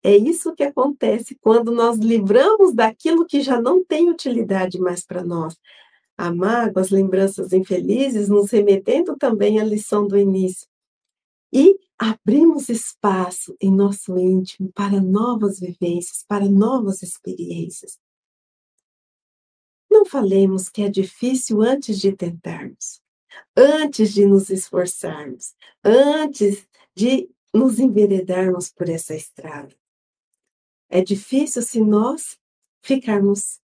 [0.02, 5.22] É isso que acontece quando nós livramos daquilo que já não tem utilidade mais para
[5.22, 5.58] nós.
[6.16, 10.66] A mágoa, as lembranças infelizes, nos remetendo também à lição do início.
[11.52, 17.98] E abrimos espaço em nosso íntimo para novas vivências, para novas experiências.
[19.90, 23.02] Não falemos que é difícil antes de tentarmos,
[23.56, 25.54] antes de nos esforçarmos,
[25.84, 29.74] antes de nos enveredarmos por essa estrada.
[30.88, 32.38] É difícil se nós
[32.82, 33.60] ficarmos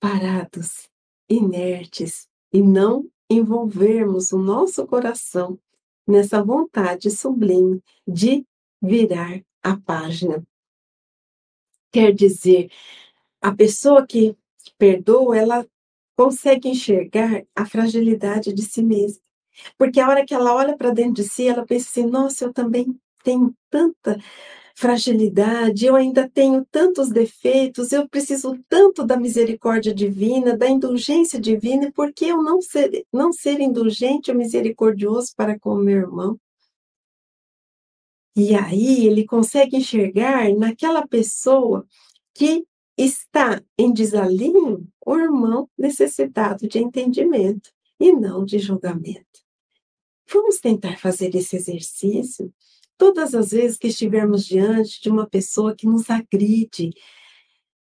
[0.00, 0.88] parados,
[1.28, 5.58] inertes e não envolvermos o nosso coração
[6.06, 8.46] nessa vontade sublime de
[8.80, 10.46] virar a página.
[11.90, 12.70] Quer dizer,
[13.40, 14.36] a pessoa que
[14.78, 15.66] perdoa, ela
[16.16, 19.22] consegue enxergar a fragilidade de si mesma.
[19.78, 22.52] Porque a hora que ela olha para dentro de si, ela pensa assim: nossa, eu
[22.52, 24.18] também tenho tanta
[24.76, 31.90] fragilidade, eu ainda tenho tantos defeitos, eu preciso tanto da misericórdia divina, da indulgência divina,
[31.92, 36.38] por que eu não ser, não ser indulgente ou misericordioso para com o meu irmão?
[38.36, 41.86] E aí ele consegue enxergar naquela pessoa
[42.34, 42.66] que
[42.96, 47.70] está em desalinho o irmão necessitado de entendimento
[48.00, 49.44] e não de julgamento.
[50.32, 52.52] Vamos tentar fazer esse exercício
[52.98, 56.90] todas as vezes que estivermos diante de uma pessoa que nos agride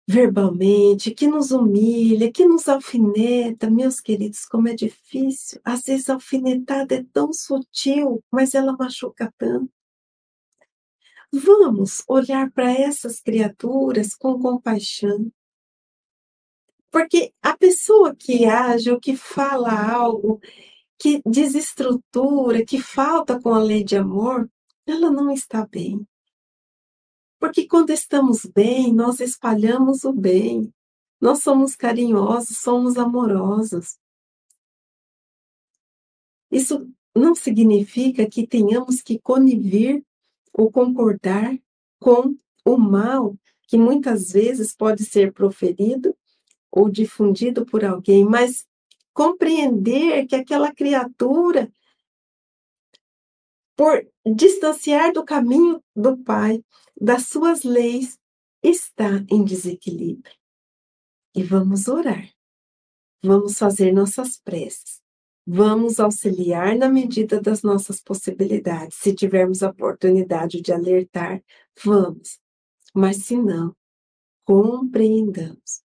[0.08, 5.62] verbalmente, que nos humilha, que nos alfineta, meus queridos, como é difícil.
[5.64, 9.72] Às vezes a alfinetada é tão sutil, mas ela machuca tanto.
[11.32, 15.32] Vamos olhar para essas criaturas com compaixão.
[16.92, 20.40] Porque a pessoa que age ou que fala algo
[20.98, 24.50] que desestrutura, que falta com a lei de amor,
[24.86, 26.06] ela não está bem.
[27.40, 30.74] Porque quando estamos bem, nós espalhamos o bem.
[31.22, 33.98] Nós somos carinhosos, somos amorosos.
[36.52, 40.04] Isso não significa que tenhamos que conivir
[40.60, 41.58] ou concordar
[42.02, 43.34] com o mal
[43.66, 46.14] que muitas vezes pode ser proferido
[46.70, 48.68] ou difundido por alguém, mas
[49.14, 51.72] compreender que aquela criatura
[53.74, 54.06] por
[54.36, 56.62] distanciar do caminho do Pai,
[57.00, 58.20] das suas leis,
[58.62, 60.36] está em desequilíbrio.
[61.34, 62.30] E vamos orar.
[63.24, 65.02] Vamos fazer nossas preces.
[65.52, 69.00] Vamos auxiliar na medida das nossas possibilidades.
[69.02, 71.44] Se tivermos a oportunidade de alertar,
[71.84, 72.38] vamos.
[72.94, 73.76] Mas se não,
[74.46, 75.82] compreendamos.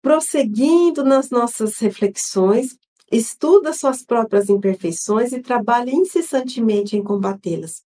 [0.00, 2.78] Prosseguindo nas nossas reflexões,
[3.12, 7.84] estuda suas próprias imperfeições e trabalha incessantemente em combatê-las.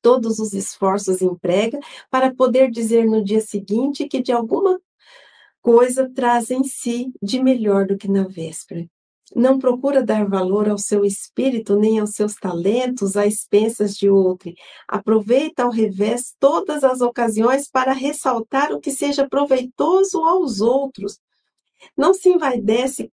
[0.00, 4.80] Todos os esforços emprega para poder dizer no dia seguinte que de alguma
[5.60, 8.88] coisa traz em si de melhor do que na véspera.
[9.34, 14.52] Não procura dar valor ao seu espírito nem aos seus talentos a expensas de outro.
[14.88, 21.20] Aproveita ao revés todas as ocasiões para ressaltar o que seja proveitoso aos outros.
[21.96, 23.12] Não se envaidece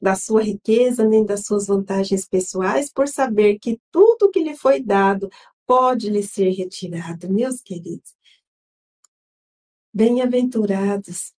[0.00, 4.82] da sua riqueza nem das suas vantagens pessoais, por saber que tudo que lhe foi
[4.82, 5.30] dado
[5.66, 8.14] pode lhe ser retirado, meus queridos.
[9.92, 11.32] Bem-aventurados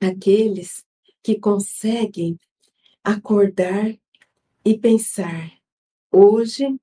[0.00, 0.84] aqueles
[1.22, 2.38] que conseguem
[3.08, 3.98] acordar
[4.64, 5.50] e pensar:
[6.12, 6.78] hoje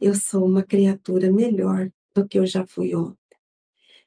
[0.00, 3.18] eu sou uma criatura melhor do que eu já fui ontem.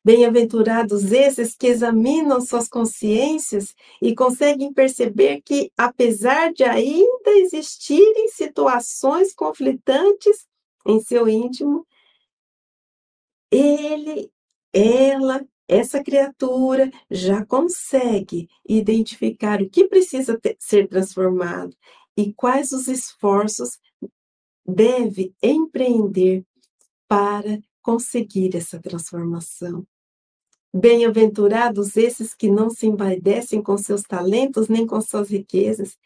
[0.04, 9.34] Bem-aventurados esses que examinam suas consciências e conseguem perceber que, apesar de ainda existirem situações
[9.34, 10.48] conflitantes
[10.86, 11.86] em seu íntimo,
[13.52, 14.32] ele,
[14.72, 21.76] ela, essa criatura já consegue identificar o que precisa ter, ser transformado
[22.16, 23.78] e quais os esforços
[24.66, 26.46] deve empreender
[27.08, 29.86] para conseguir essa transformação.
[30.74, 35.98] Bem-aventurados esses que não se envaidecem com seus talentos nem com suas riquezas,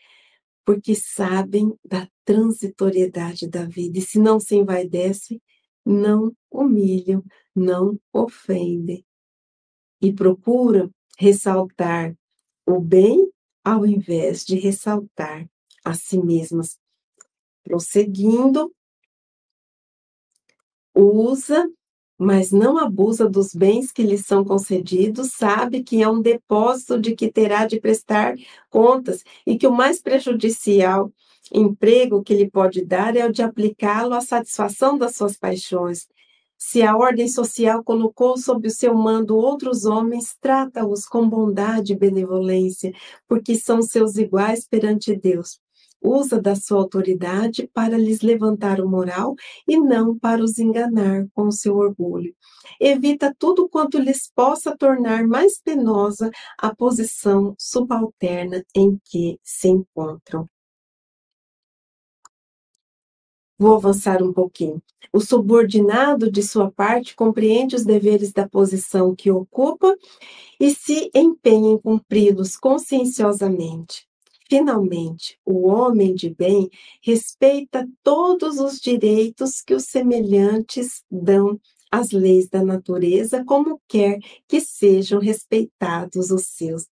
[0.66, 3.98] porque sabem da transitoriedade da vida.
[3.98, 5.42] E se não se envaidecem,
[5.86, 7.24] não humilham,
[7.56, 9.04] não ofendem.
[10.02, 12.16] E procuram ressaltar
[12.66, 13.32] o bem
[13.64, 15.48] ao invés de ressaltar
[15.84, 16.80] a si mesmas.
[17.64, 18.74] Prosseguindo,
[20.96, 21.70] usa
[22.24, 27.16] mas não abusa dos bens que lhe são concedidos, sabe que é um depósito de
[27.16, 28.36] que terá de prestar
[28.70, 31.12] contas e que o mais prejudicial
[31.52, 36.08] emprego que lhe pode dar é o de aplicá-lo à satisfação das suas paixões.
[36.64, 41.98] Se a ordem social colocou sob o seu mando outros homens, trata-os com bondade e
[41.98, 42.94] benevolência,
[43.28, 45.60] porque são seus iguais perante Deus.
[46.04, 49.36] usa da sua autoridade para lhes levantar o moral
[49.68, 52.34] e não para os enganar com o seu orgulho.
[52.80, 60.48] Evita tudo quanto lhes possa tornar mais penosa a posição subalterna em que se encontram.
[63.62, 64.82] Vou avançar um pouquinho.
[65.14, 69.96] O subordinado, de sua parte, compreende os deveres da posição que ocupa
[70.60, 74.08] e se empenha em cumpri-los conscienciosamente.
[74.50, 76.72] Finalmente, o homem de bem
[77.04, 84.60] respeita todos os direitos que os semelhantes dão às leis da natureza, como quer que
[84.60, 86.88] sejam respeitados os seus.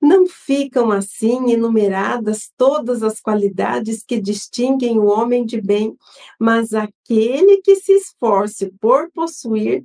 [0.00, 5.96] Não ficam assim enumeradas todas as qualidades que distinguem o homem de bem,
[6.38, 9.84] mas aquele que se esforce por possuir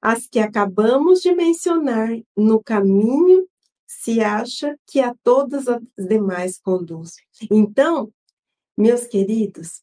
[0.00, 3.46] as que acabamos de mencionar no caminho
[3.86, 7.16] se acha que a todas as demais conduz.
[7.50, 8.12] Então,
[8.76, 9.82] meus queridos,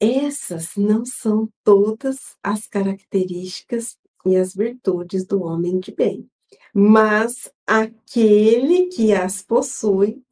[0.00, 6.26] essas não são todas as características e as virtudes do homem de bem,
[6.74, 10.22] mas aquele que as possui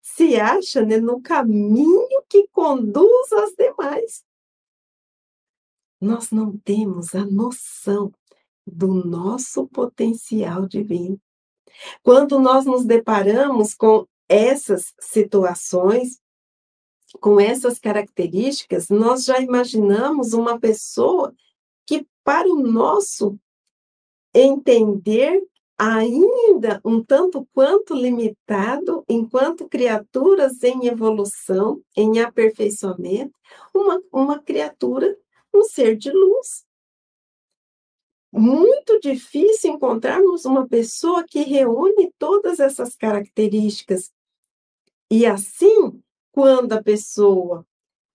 [0.00, 4.24] se acha né, no caminho que conduz as demais.
[6.00, 8.12] Nós não temos a noção
[8.66, 11.20] do nosso potencial divino.
[12.02, 16.20] Quando nós nos deparamos com essas situações,
[17.20, 21.34] com essas características, nós já imaginamos uma pessoa
[21.86, 23.38] que, para o nosso
[24.34, 25.42] entender,
[25.76, 33.32] ainda um tanto quanto limitado, enquanto criaturas em evolução, em aperfeiçoamento,
[33.74, 35.16] uma, uma criatura,
[35.52, 36.64] um ser de luz,
[38.32, 44.10] muito difícil encontrarmos uma pessoa que reúne todas essas características.
[45.10, 46.02] E assim,
[46.32, 47.66] quando a pessoa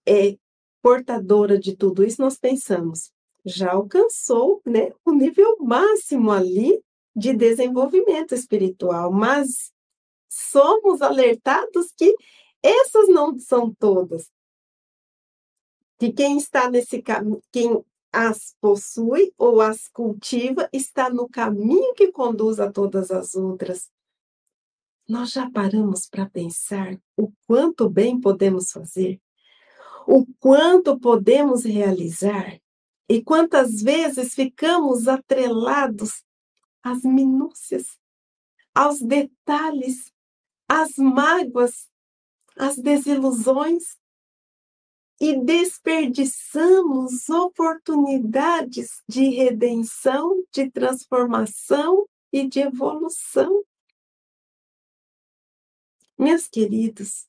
[0.08, 0.36] é
[0.82, 3.12] portadora de tudo isso, nós pensamos,
[3.48, 6.84] já alcançou né, o nível máximo ali
[7.16, 9.72] de desenvolvimento espiritual, mas
[10.30, 12.16] somos alertados que
[12.62, 14.30] essas não são todas.
[15.98, 22.12] Que quem está nesse caminho, quem as possui ou as cultiva, está no caminho que
[22.12, 23.90] conduz a todas as outras.
[25.08, 29.22] Nós já paramos para pensar o quanto bem podemos fazer,
[30.06, 32.60] o quanto podemos realizar
[33.10, 36.24] e quantas vezes ficamos atrelados
[36.84, 37.98] às minúcias,
[38.76, 40.12] aos detalhes,
[40.68, 41.90] às mágoas,
[42.56, 43.98] às desilusões,
[45.20, 53.64] e desperdiçamos oportunidades de redenção, de transformação e de evolução.
[56.20, 57.28] Meus queridos,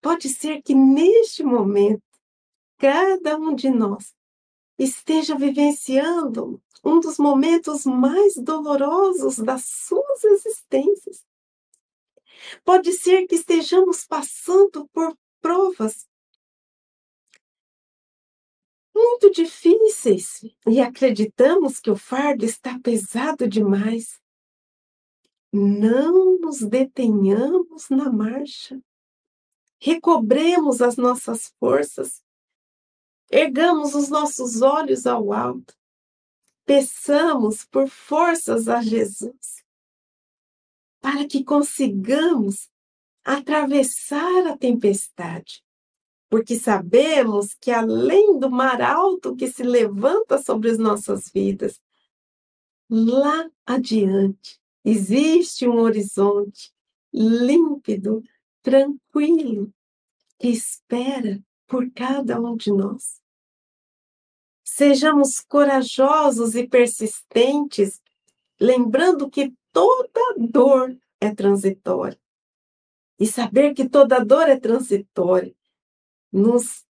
[0.00, 2.02] pode ser que neste momento,
[2.76, 4.12] cada um de nós
[4.78, 11.26] esteja vivenciando um dos momentos mais dolorosos das suas existências.
[12.64, 16.08] Pode ser que estejamos passando por provas
[18.98, 24.20] muito difíceis e acreditamos que o fardo está pesado demais.
[25.52, 28.80] Não nos detenhamos na marcha.
[29.80, 32.22] Recobremos as nossas forças.
[33.30, 35.74] Ergamos os nossos olhos ao alto.
[36.64, 39.64] Peçamos por forças a Jesus,
[41.00, 42.70] para que consigamos
[43.24, 45.62] atravessar a tempestade
[46.28, 51.80] porque sabemos que além do mar alto que se levanta sobre as nossas vidas,
[52.88, 56.72] lá adiante existe um horizonte
[57.12, 58.22] límpido,
[58.62, 59.72] tranquilo,
[60.38, 63.20] que espera por cada um de nós.
[64.64, 68.02] Sejamos corajosos e persistentes,
[68.60, 72.18] lembrando que toda dor é transitória.
[73.20, 75.54] E saber que toda dor é transitória
[76.32, 76.86] nos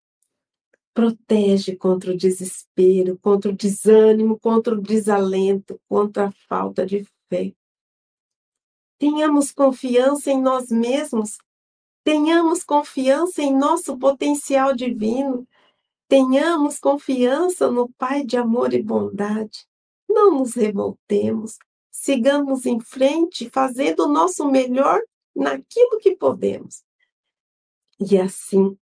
[0.93, 7.55] protege contra o desespero, contra o desânimo, contra o desalento, contra a falta de fé.
[8.99, 11.39] Tenhamos confiança em nós mesmos,
[12.05, 15.47] tenhamos confiança em nosso potencial divino,
[16.09, 19.67] tenhamos confiança no Pai de amor e bondade.
[20.09, 21.59] Não nos revoltemos,
[21.91, 25.01] sigamos em frente, fazendo o nosso melhor
[25.35, 26.83] naquilo que podemos.
[28.01, 28.77] E assim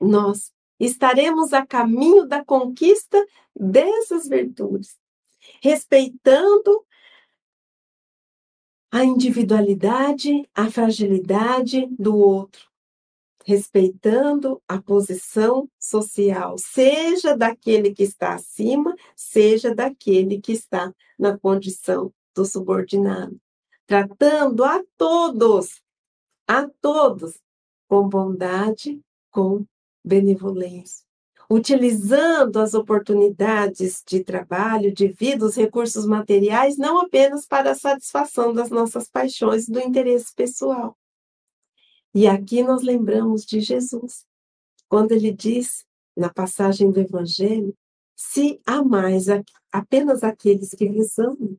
[0.00, 4.98] nós estaremos a caminho da conquista dessas virtudes,
[5.62, 6.84] respeitando
[8.92, 12.70] a individualidade, a fragilidade do outro,
[13.42, 22.12] respeitando a posição social, seja daquele que está acima, seja daquele que está na condição
[22.34, 23.40] do subordinado,
[23.86, 25.80] tratando a todos,
[26.46, 27.40] a todos,
[27.88, 29.64] com bondade, com
[30.04, 31.06] benevolência,
[31.52, 38.54] utilizando as oportunidades de trabalho, de vida, os recursos materiais, não apenas para a satisfação
[38.54, 40.96] das nossas paixões e do interesse pessoal.
[42.14, 44.24] E aqui nós lembramos de Jesus,
[44.88, 45.84] quando ele diz,
[46.16, 47.76] na passagem do Evangelho,
[48.16, 49.26] se amais
[49.70, 51.58] apenas aqueles que vos amam,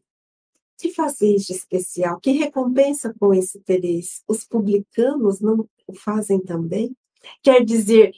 [0.75, 2.19] que fazeis de especial?
[2.19, 4.23] Que recompensa com esse tereis?
[4.27, 6.97] Os publicanos não o fazem também?
[7.41, 8.13] Quer dizer,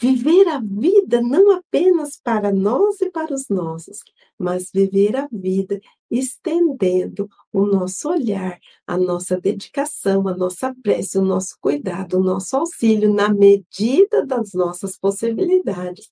[0.00, 3.98] Viver a vida não apenas para nós e para os nossos,
[4.38, 11.24] mas viver a vida estendendo o nosso olhar, a nossa dedicação, a nossa prece, o
[11.24, 16.08] nosso cuidado, o nosso auxílio, na medida das nossas possibilidades,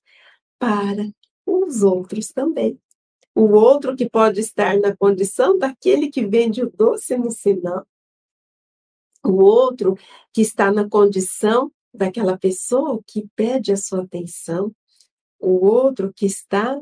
[0.59, 1.09] para
[1.45, 2.77] os outros também.
[3.33, 7.87] O outro que pode estar na condição daquele que vende o doce no sinal,
[9.23, 9.95] o outro
[10.33, 14.73] que está na condição daquela pessoa que pede a sua atenção,
[15.39, 16.79] o outro que está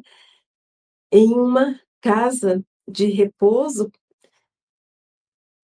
[1.12, 3.92] em uma casa de repouso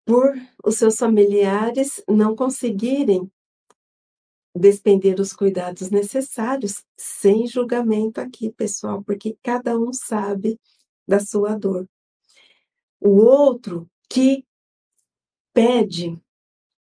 [0.06, 0.34] por
[0.64, 3.32] os seus familiares não conseguirem
[4.54, 10.60] despender os cuidados necessários, sem julgamento aqui, pessoal, porque cada um sabe
[11.08, 11.88] da sua dor.
[13.00, 14.46] O outro que
[15.54, 16.22] pede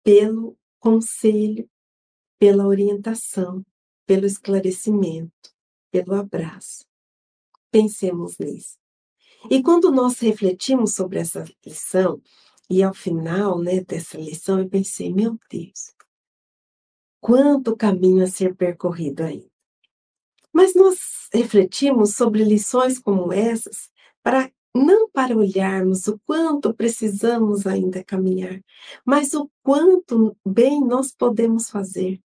[0.03, 1.69] pelo conselho,
[2.39, 3.65] pela orientação,
[4.05, 5.51] pelo esclarecimento,
[5.91, 6.85] pelo abraço.
[7.71, 8.77] Pensemos nisso.
[9.49, 12.21] E quando nós refletimos sobre essa lição,
[12.69, 15.93] e ao final né, dessa lição eu pensei, meu Deus,
[17.19, 19.49] quanto caminho a ser percorrido ainda.
[20.51, 23.89] Mas nós refletimos sobre lições como essas
[24.23, 28.61] para não para olharmos o quanto precisamos ainda caminhar,
[29.05, 32.21] mas o quanto bem nós podemos fazer,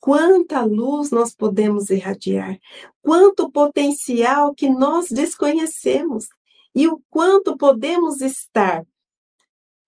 [0.00, 2.58] quanta luz nós podemos irradiar,
[3.02, 6.28] quanto potencial que nós desconhecemos
[6.74, 8.84] e o quanto podemos estar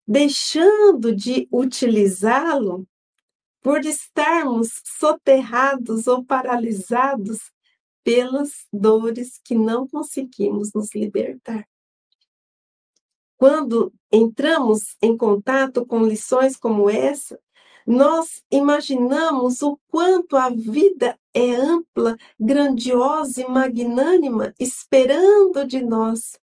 [0.06, 2.86] deixando de utilizá-lo
[3.62, 7.38] por estarmos soterrados ou paralisados
[8.04, 11.66] pelas dores que não conseguimos nos libertar.
[13.42, 17.40] Quando entramos em contato com lições como essa,
[17.84, 26.38] nós imaginamos o quanto a vida é ampla, grandiosa e magnânima, esperando de nós.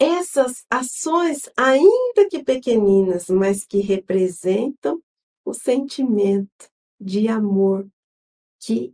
[0.00, 5.00] Essas ações, ainda que pequeninas, mas que representam
[5.44, 6.68] o sentimento
[7.00, 7.86] de amor
[8.58, 8.92] que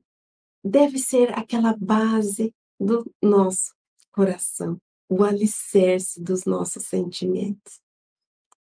[0.63, 3.75] deve ser aquela base do nosso
[4.13, 4.79] coração
[5.09, 7.81] o alicerce dos nossos sentimentos.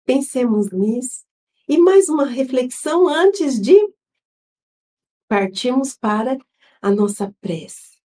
[0.04, 1.24] Pensemos nisso.
[1.68, 3.76] E mais uma reflexão antes de
[5.28, 6.36] partirmos para
[6.82, 8.00] a nossa prece.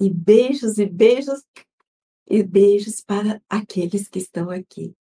[0.00, 1.42] E beijos e beijos
[2.28, 4.94] e beijos para aqueles que estão aqui.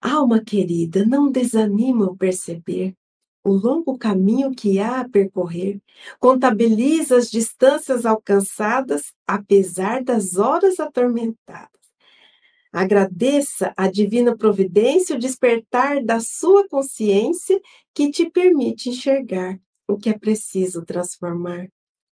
[0.00, 2.96] Alma querida, não desanima ao perceber
[3.44, 5.78] o longo caminho que há a percorrer,
[6.18, 11.68] contabiliza as distâncias alcançadas, apesar das horas atormentadas.
[12.72, 17.60] Agradeça a divina providência o despertar da sua consciência
[17.92, 21.68] que te permite enxergar o que é preciso transformar.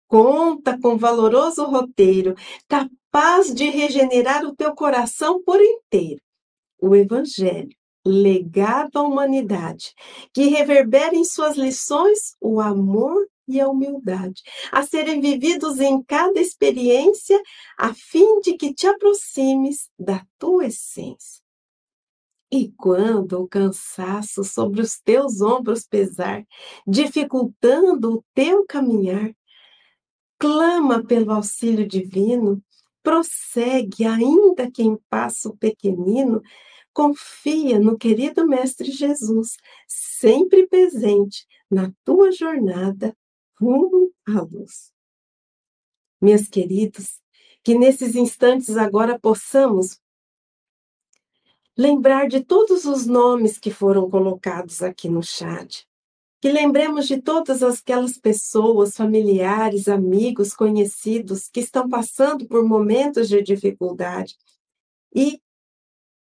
[0.06, 2.36] Conta com valoroso roteiro,
[2.68, 6.20] capaz de regenerar o teu coração por inteiro.
[6.78, 7.74] O Evangelho
[8.04, 9.94] legado à humanidade,
[10.32, 14.42] que reverbera em suas lições o amor e a humildade,
[14.72, 17.40] a serem vividos em cada experiência,
[17.78, 21.42] a fim de que te aproximes da tua essência.
[22.50, 26.46] E quando o cansaço sobre os teus ombros pesar,
[26.86, 29.34] dificultando o teu caminhar,
[30.38, 32.62] clama pelo auxílio divino,
[33.02, 36.40] prossegue, ainda que em passo pequenino,
[36.94, 39.56] Confia no querido Mestre Jesus,
[39.88, 43.16] sempre presente na tua jornada
[43.60, 44.92] rumo à luz.
[46.20, 47.20] Meus queridos,
[47.64, 50.00] que nesses instantes agora possamos
[51.76, 55.88] lembrar de todos os nomes que foram colocados aqui no chat.
[56.40, 63.42] Que lembremos de todas aquelas pessoas, familiares, amigos, conhecidos que estão passando por momentos de
[63.42, 64.36] dificuldade
[65.12, 65.40] e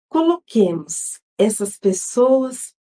[0.10, 2.76] Coloquemos essas pessoas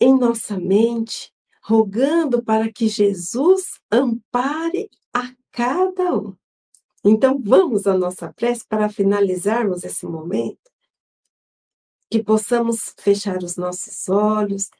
[0.00, 6.34] em nossa mente, rogando para que Jesus ampare a cada um.
[7.04, 10.58] Então, vamos à nossa prece para finalizarmos esse momento.
[12.10, 14.70] Que possamos fechar os nossos olhos,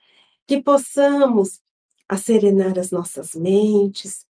[0.47, 1.61] que possamos
[2.09, 4.27] acerenar as nossas mentes,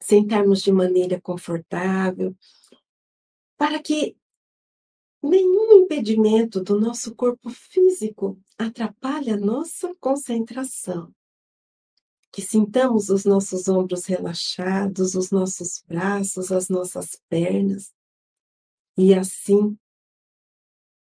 [0.00, 2.34] sentarmos de maneira confortável,
[3.56, 4.16] para que
[5.22, 11.14] nenhum impedimento do nosso corpo físico atrapalhe a nossa concentração.
[12.32, 17.92] Que sintamos os nossos ombros relaxados, os nossos braços, as nossas pernas,
[18.96, 19.78] e assim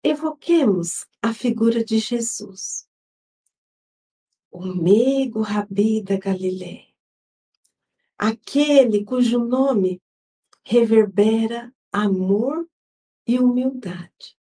[0.03, 2.87] evoquemos a figura de Jesus,
[4.51, 6.93] o meigo rabi da Galiléia.
[8.17, 10.01] Aquele cujo nome
[10.62, 12.69] reverbera amor
[13.27, 14.39] e humildade.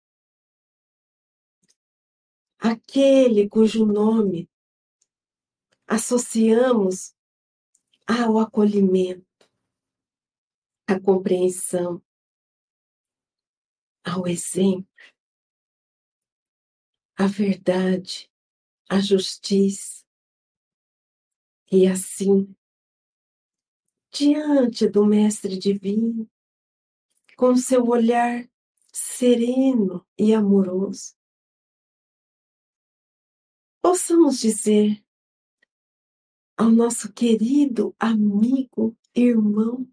[2.59, 4.49] Aquele cujo nome
[5.87, 7.15] associamos
[8.07, 9.51] ao acolhimento,
[10.87, 12.03] à compreensão,
[14.05, 14.89] ao exemplo,
[17.17, 18.31] à verdade,
[18.89, 20.05] à justiça.
[21.71, 22.55] E assim
[24.13, 26.31] diante do Mestre Divino,
[27.35, 28.47] com seu olhar
[28.93, 31.15] sereno e amoroso.
[33.81, 35.03] Possamos dizer
[36.57, 39.89] ao nosso querido amigo, irmão,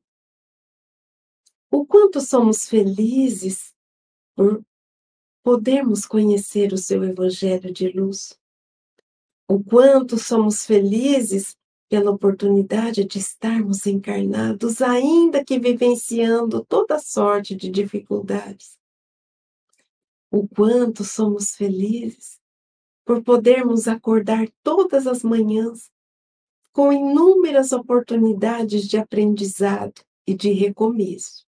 [1.71, 3.73] o quanto somos felizes
[4.35, 4.63] por
[5.43, 8.39] podermos conhecer o seu Evangelho de luz,
[9.47, 11.55] o quanto somos felizes
[11.89, 18.78] pela oportunidade de estarmos encarnados, ainda que vivenciando toda sorte de dificuldades.
[20.31, 22.39] O quanto somos felizes
[23.03, 25.91] por podermos acordar todas as manhãs
[26.71, 31.45] com inúmeras oportunidades de aprendizado e de recomeço.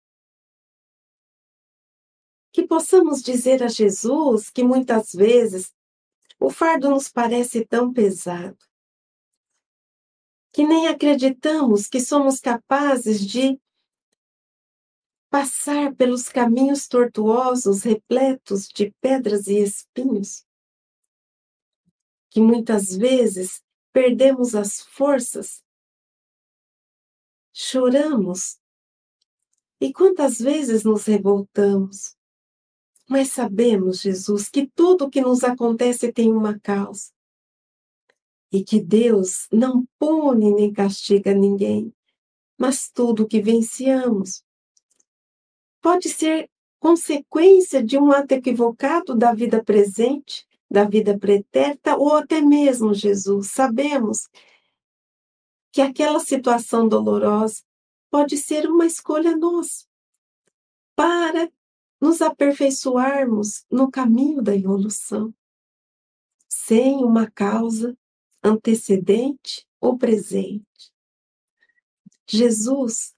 [2.53, 5.75] Que possamos dizer a Jesus que muitas vezes
[6.39, 8.57] o fardo nos parece tão pesado,
[10.53, 13.61] que nem acreditamos que somos capazes de
[15.31, 20.47] passar pelos caminhos tortuosos repletos de pedras e espinhos,
[22.31, 23.63] que muitas vezes
[23.93, 25.63] perdemos as forças,
[27.53, 28.59] choramos.
[29.81, 32.17] E quantas vezes nos revoltamos.
[33.09, 37.13] Mas sabemos, Jesus, que tudo o que nos acontece tem uma causa.
[38.51, 41.95] E que Deus não pune nem castiga ninguém,
[42.59, 44.43] mas tudo que venciamos
[45.81, 52.41] pode ser consequência de um ato equivocado da vida presente, da vida pretérita, ou até
[52.41, 54.29] mesmo, Jesus, sabemos
[55.73, 57.63] que aquela situação dolorosa
[58.11, 59.87] pode ser uma escolha nossa
[60.95, 61.51] para
[62.01, 65.35] nos aperfeiçoarmos no caminho da evolução,
[66.49, 67.97] sem uma causa
[68.43, 70.93] antecedente ou presente.
[72.27, 73.15] Jesus,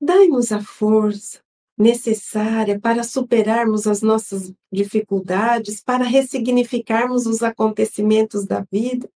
[0.00, 1.42] dai-nos a força
[1.80, 9.10] necessária para superarmos as nossas dificuldades, para ressignificarmos os acontecimentos da vida.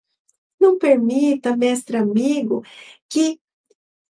[0.61, 2.63] Não permita, mestre amigo,
[3.09, 3.41] que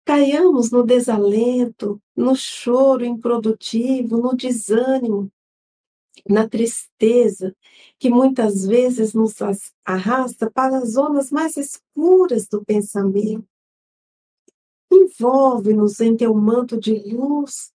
[0.03, 5.31] caiamos no desalento, no choro improdutivo, no desânimo,
[6.27, 7.55] na tristeza,
[7.99, 9.35] que muitas vezes nos
[9.85, 13.47] arrasta para as zonas mais escuras do pensamento.
[14.91, 17.71] Envolve-nos em teu manto de luz,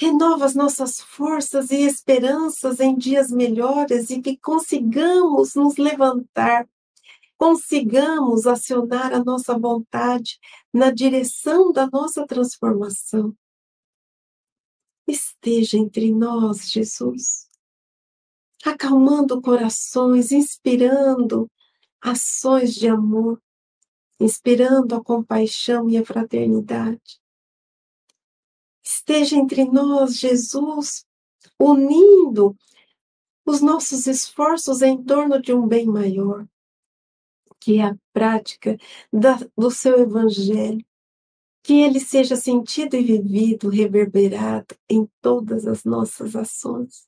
[0.00, 6.66] renova as nossas forças e esperanças em dias melhores e que consigamos nos levantar,
[7.36, 10.38] consigamos acionar a nossa vontade
[10.72, 13.36] na direção da nossa transformação.
[15.06, 17.50] Esteja entre nós, Jesus
[18.64, 21.50] acalmando corações, inspirando
[22.00, 23.40] ações de amor,
[24.18, 27.19] inspirando a compaixão e a fraternidade.
[28.82, 31.04] Esteja entre nós, Jesus,
[31.58, 32.56] unindo
[33.44, 36.46] os nossos esforços em torno de um bem maior,
[37.58, 38.76] que é a prática
[39.12, 40.84] da, do seu Evangelho,
[41.62, 47.06] que ele seja sentido e vivido, reverberado em todas as nossas ações.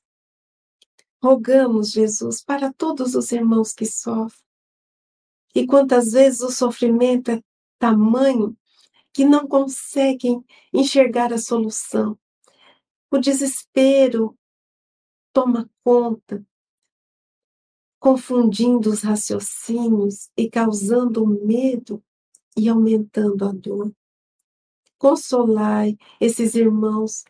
[1.21, 4.43] Rogamos, Jesus, para todos os irmãos que sofrem.
[5.55, 7.41] E quantas vezes o sofrimento é
[7.79, 8.57] tamanho
[9.13, 10.43] que não conseguem
[10.73, 12.17] enxergar a solução.
[13.11, 14.37] O desespero
[15.31, 16.43] toma conta
[18.03, 22.03] confundindo os raciocínios e causando medo
[22.57, 23.95] e aumentando a dor.
[24.97, 27.23] Consolai esses irmãos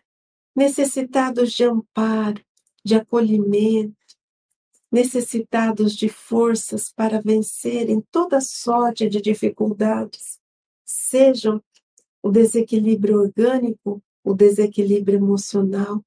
[0.55, 2.43] necessitados de amparo,
[2.83, 3.95] de acolhimento,
[4.91, 10.39] necessitados de forças para vencerem toda sorte de dificuldades,
[10.83, 11.63] sejam
[12.23, 16.03] o desequilíbrio orgânico, o desequilíbrio emocional,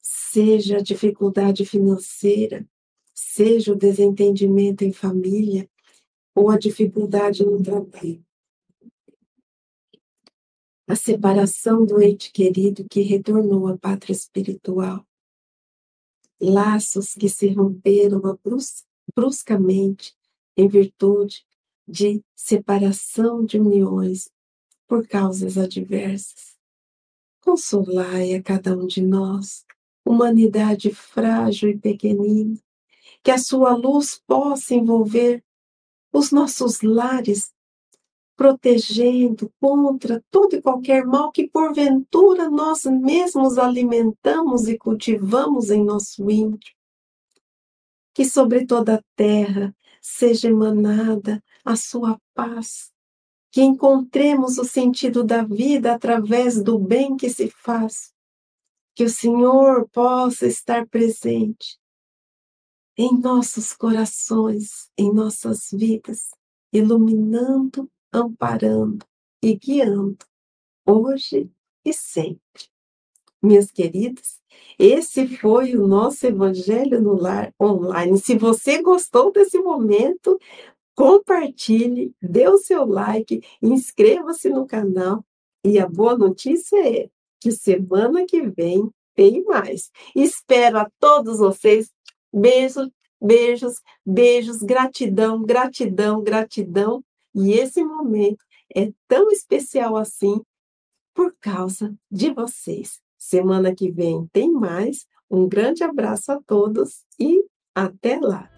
[0.00, 2.66] seja a dificuldade financeira,
[3.14, 5.68] seja o desentendimento em família
[6.34, 8.24] ou a dificuldade no trabalho.
[10.86, 15.06] A separação do ente querido que retornou à pátria espiritual.
[16.40, 20.16] Laços que se romperam brus bruscamente
[20.56, 21.44] em virtude
[21.86, 24.30] de separação de uniões
[24.88, 26.56] por causas adversas.
[27.42, 29.64] Consolai a cada um de nós,
[30.04, 32.58] humanidade frágil e pequenina,
[33.22, 35.44] que a sua luz possa envolver
[36.12, 37.52] os nossos lares,
[38.34, 46.30] protegendo contra todo e qualquer mal que porventura nós mesmos alimentamos e cultivamos em nosso
[46.30, 46.76] íntimo.
[48.14, 52.92] Que sobre toda a terra seja emanada a sua paz,
[53.50, 58.12] que encontremos o sentido da vida através do bem que se faz,
[58.94, 61.78] que o Senhor possa estar presente
[62.96, 66.30] em nossos corações, em nossas vidas,
[66.72, 69.06] iluminando, amparando
[69.42, 70.18] e guiando,
[70.84, 71.50] hoje
[71.84, 72.68] e sempre.
[73.40, 74.40] Minhas queridas,
[74.76, 78.18] esse foi o nosso Evangelho no Lar online.
[78.18, 80.36] Se você gostou desse momento,
[80.98, 85.24] compartilhe, dê o seu like, inscreva-se no canal.
[85.64, 87.08] E a boa notícia é
[87.40, 89.92] que semana que vem tem mais.
[90.16, 91.88] Espero a todos vocês
[92.34, 92.90] Beijos,
[93.22, 97.02] beijos, beijos, gratidão, gratidão, gratidão.
[97.32, 98.44] E esse momento
[98.74, 100.42] é tão especial assim
[101.14, 103.00] por causa de vocês.
[103.16, 105.06] Semana que vem tem mais.
[105.30, 108.57] Um grande abraço a todos e até lá.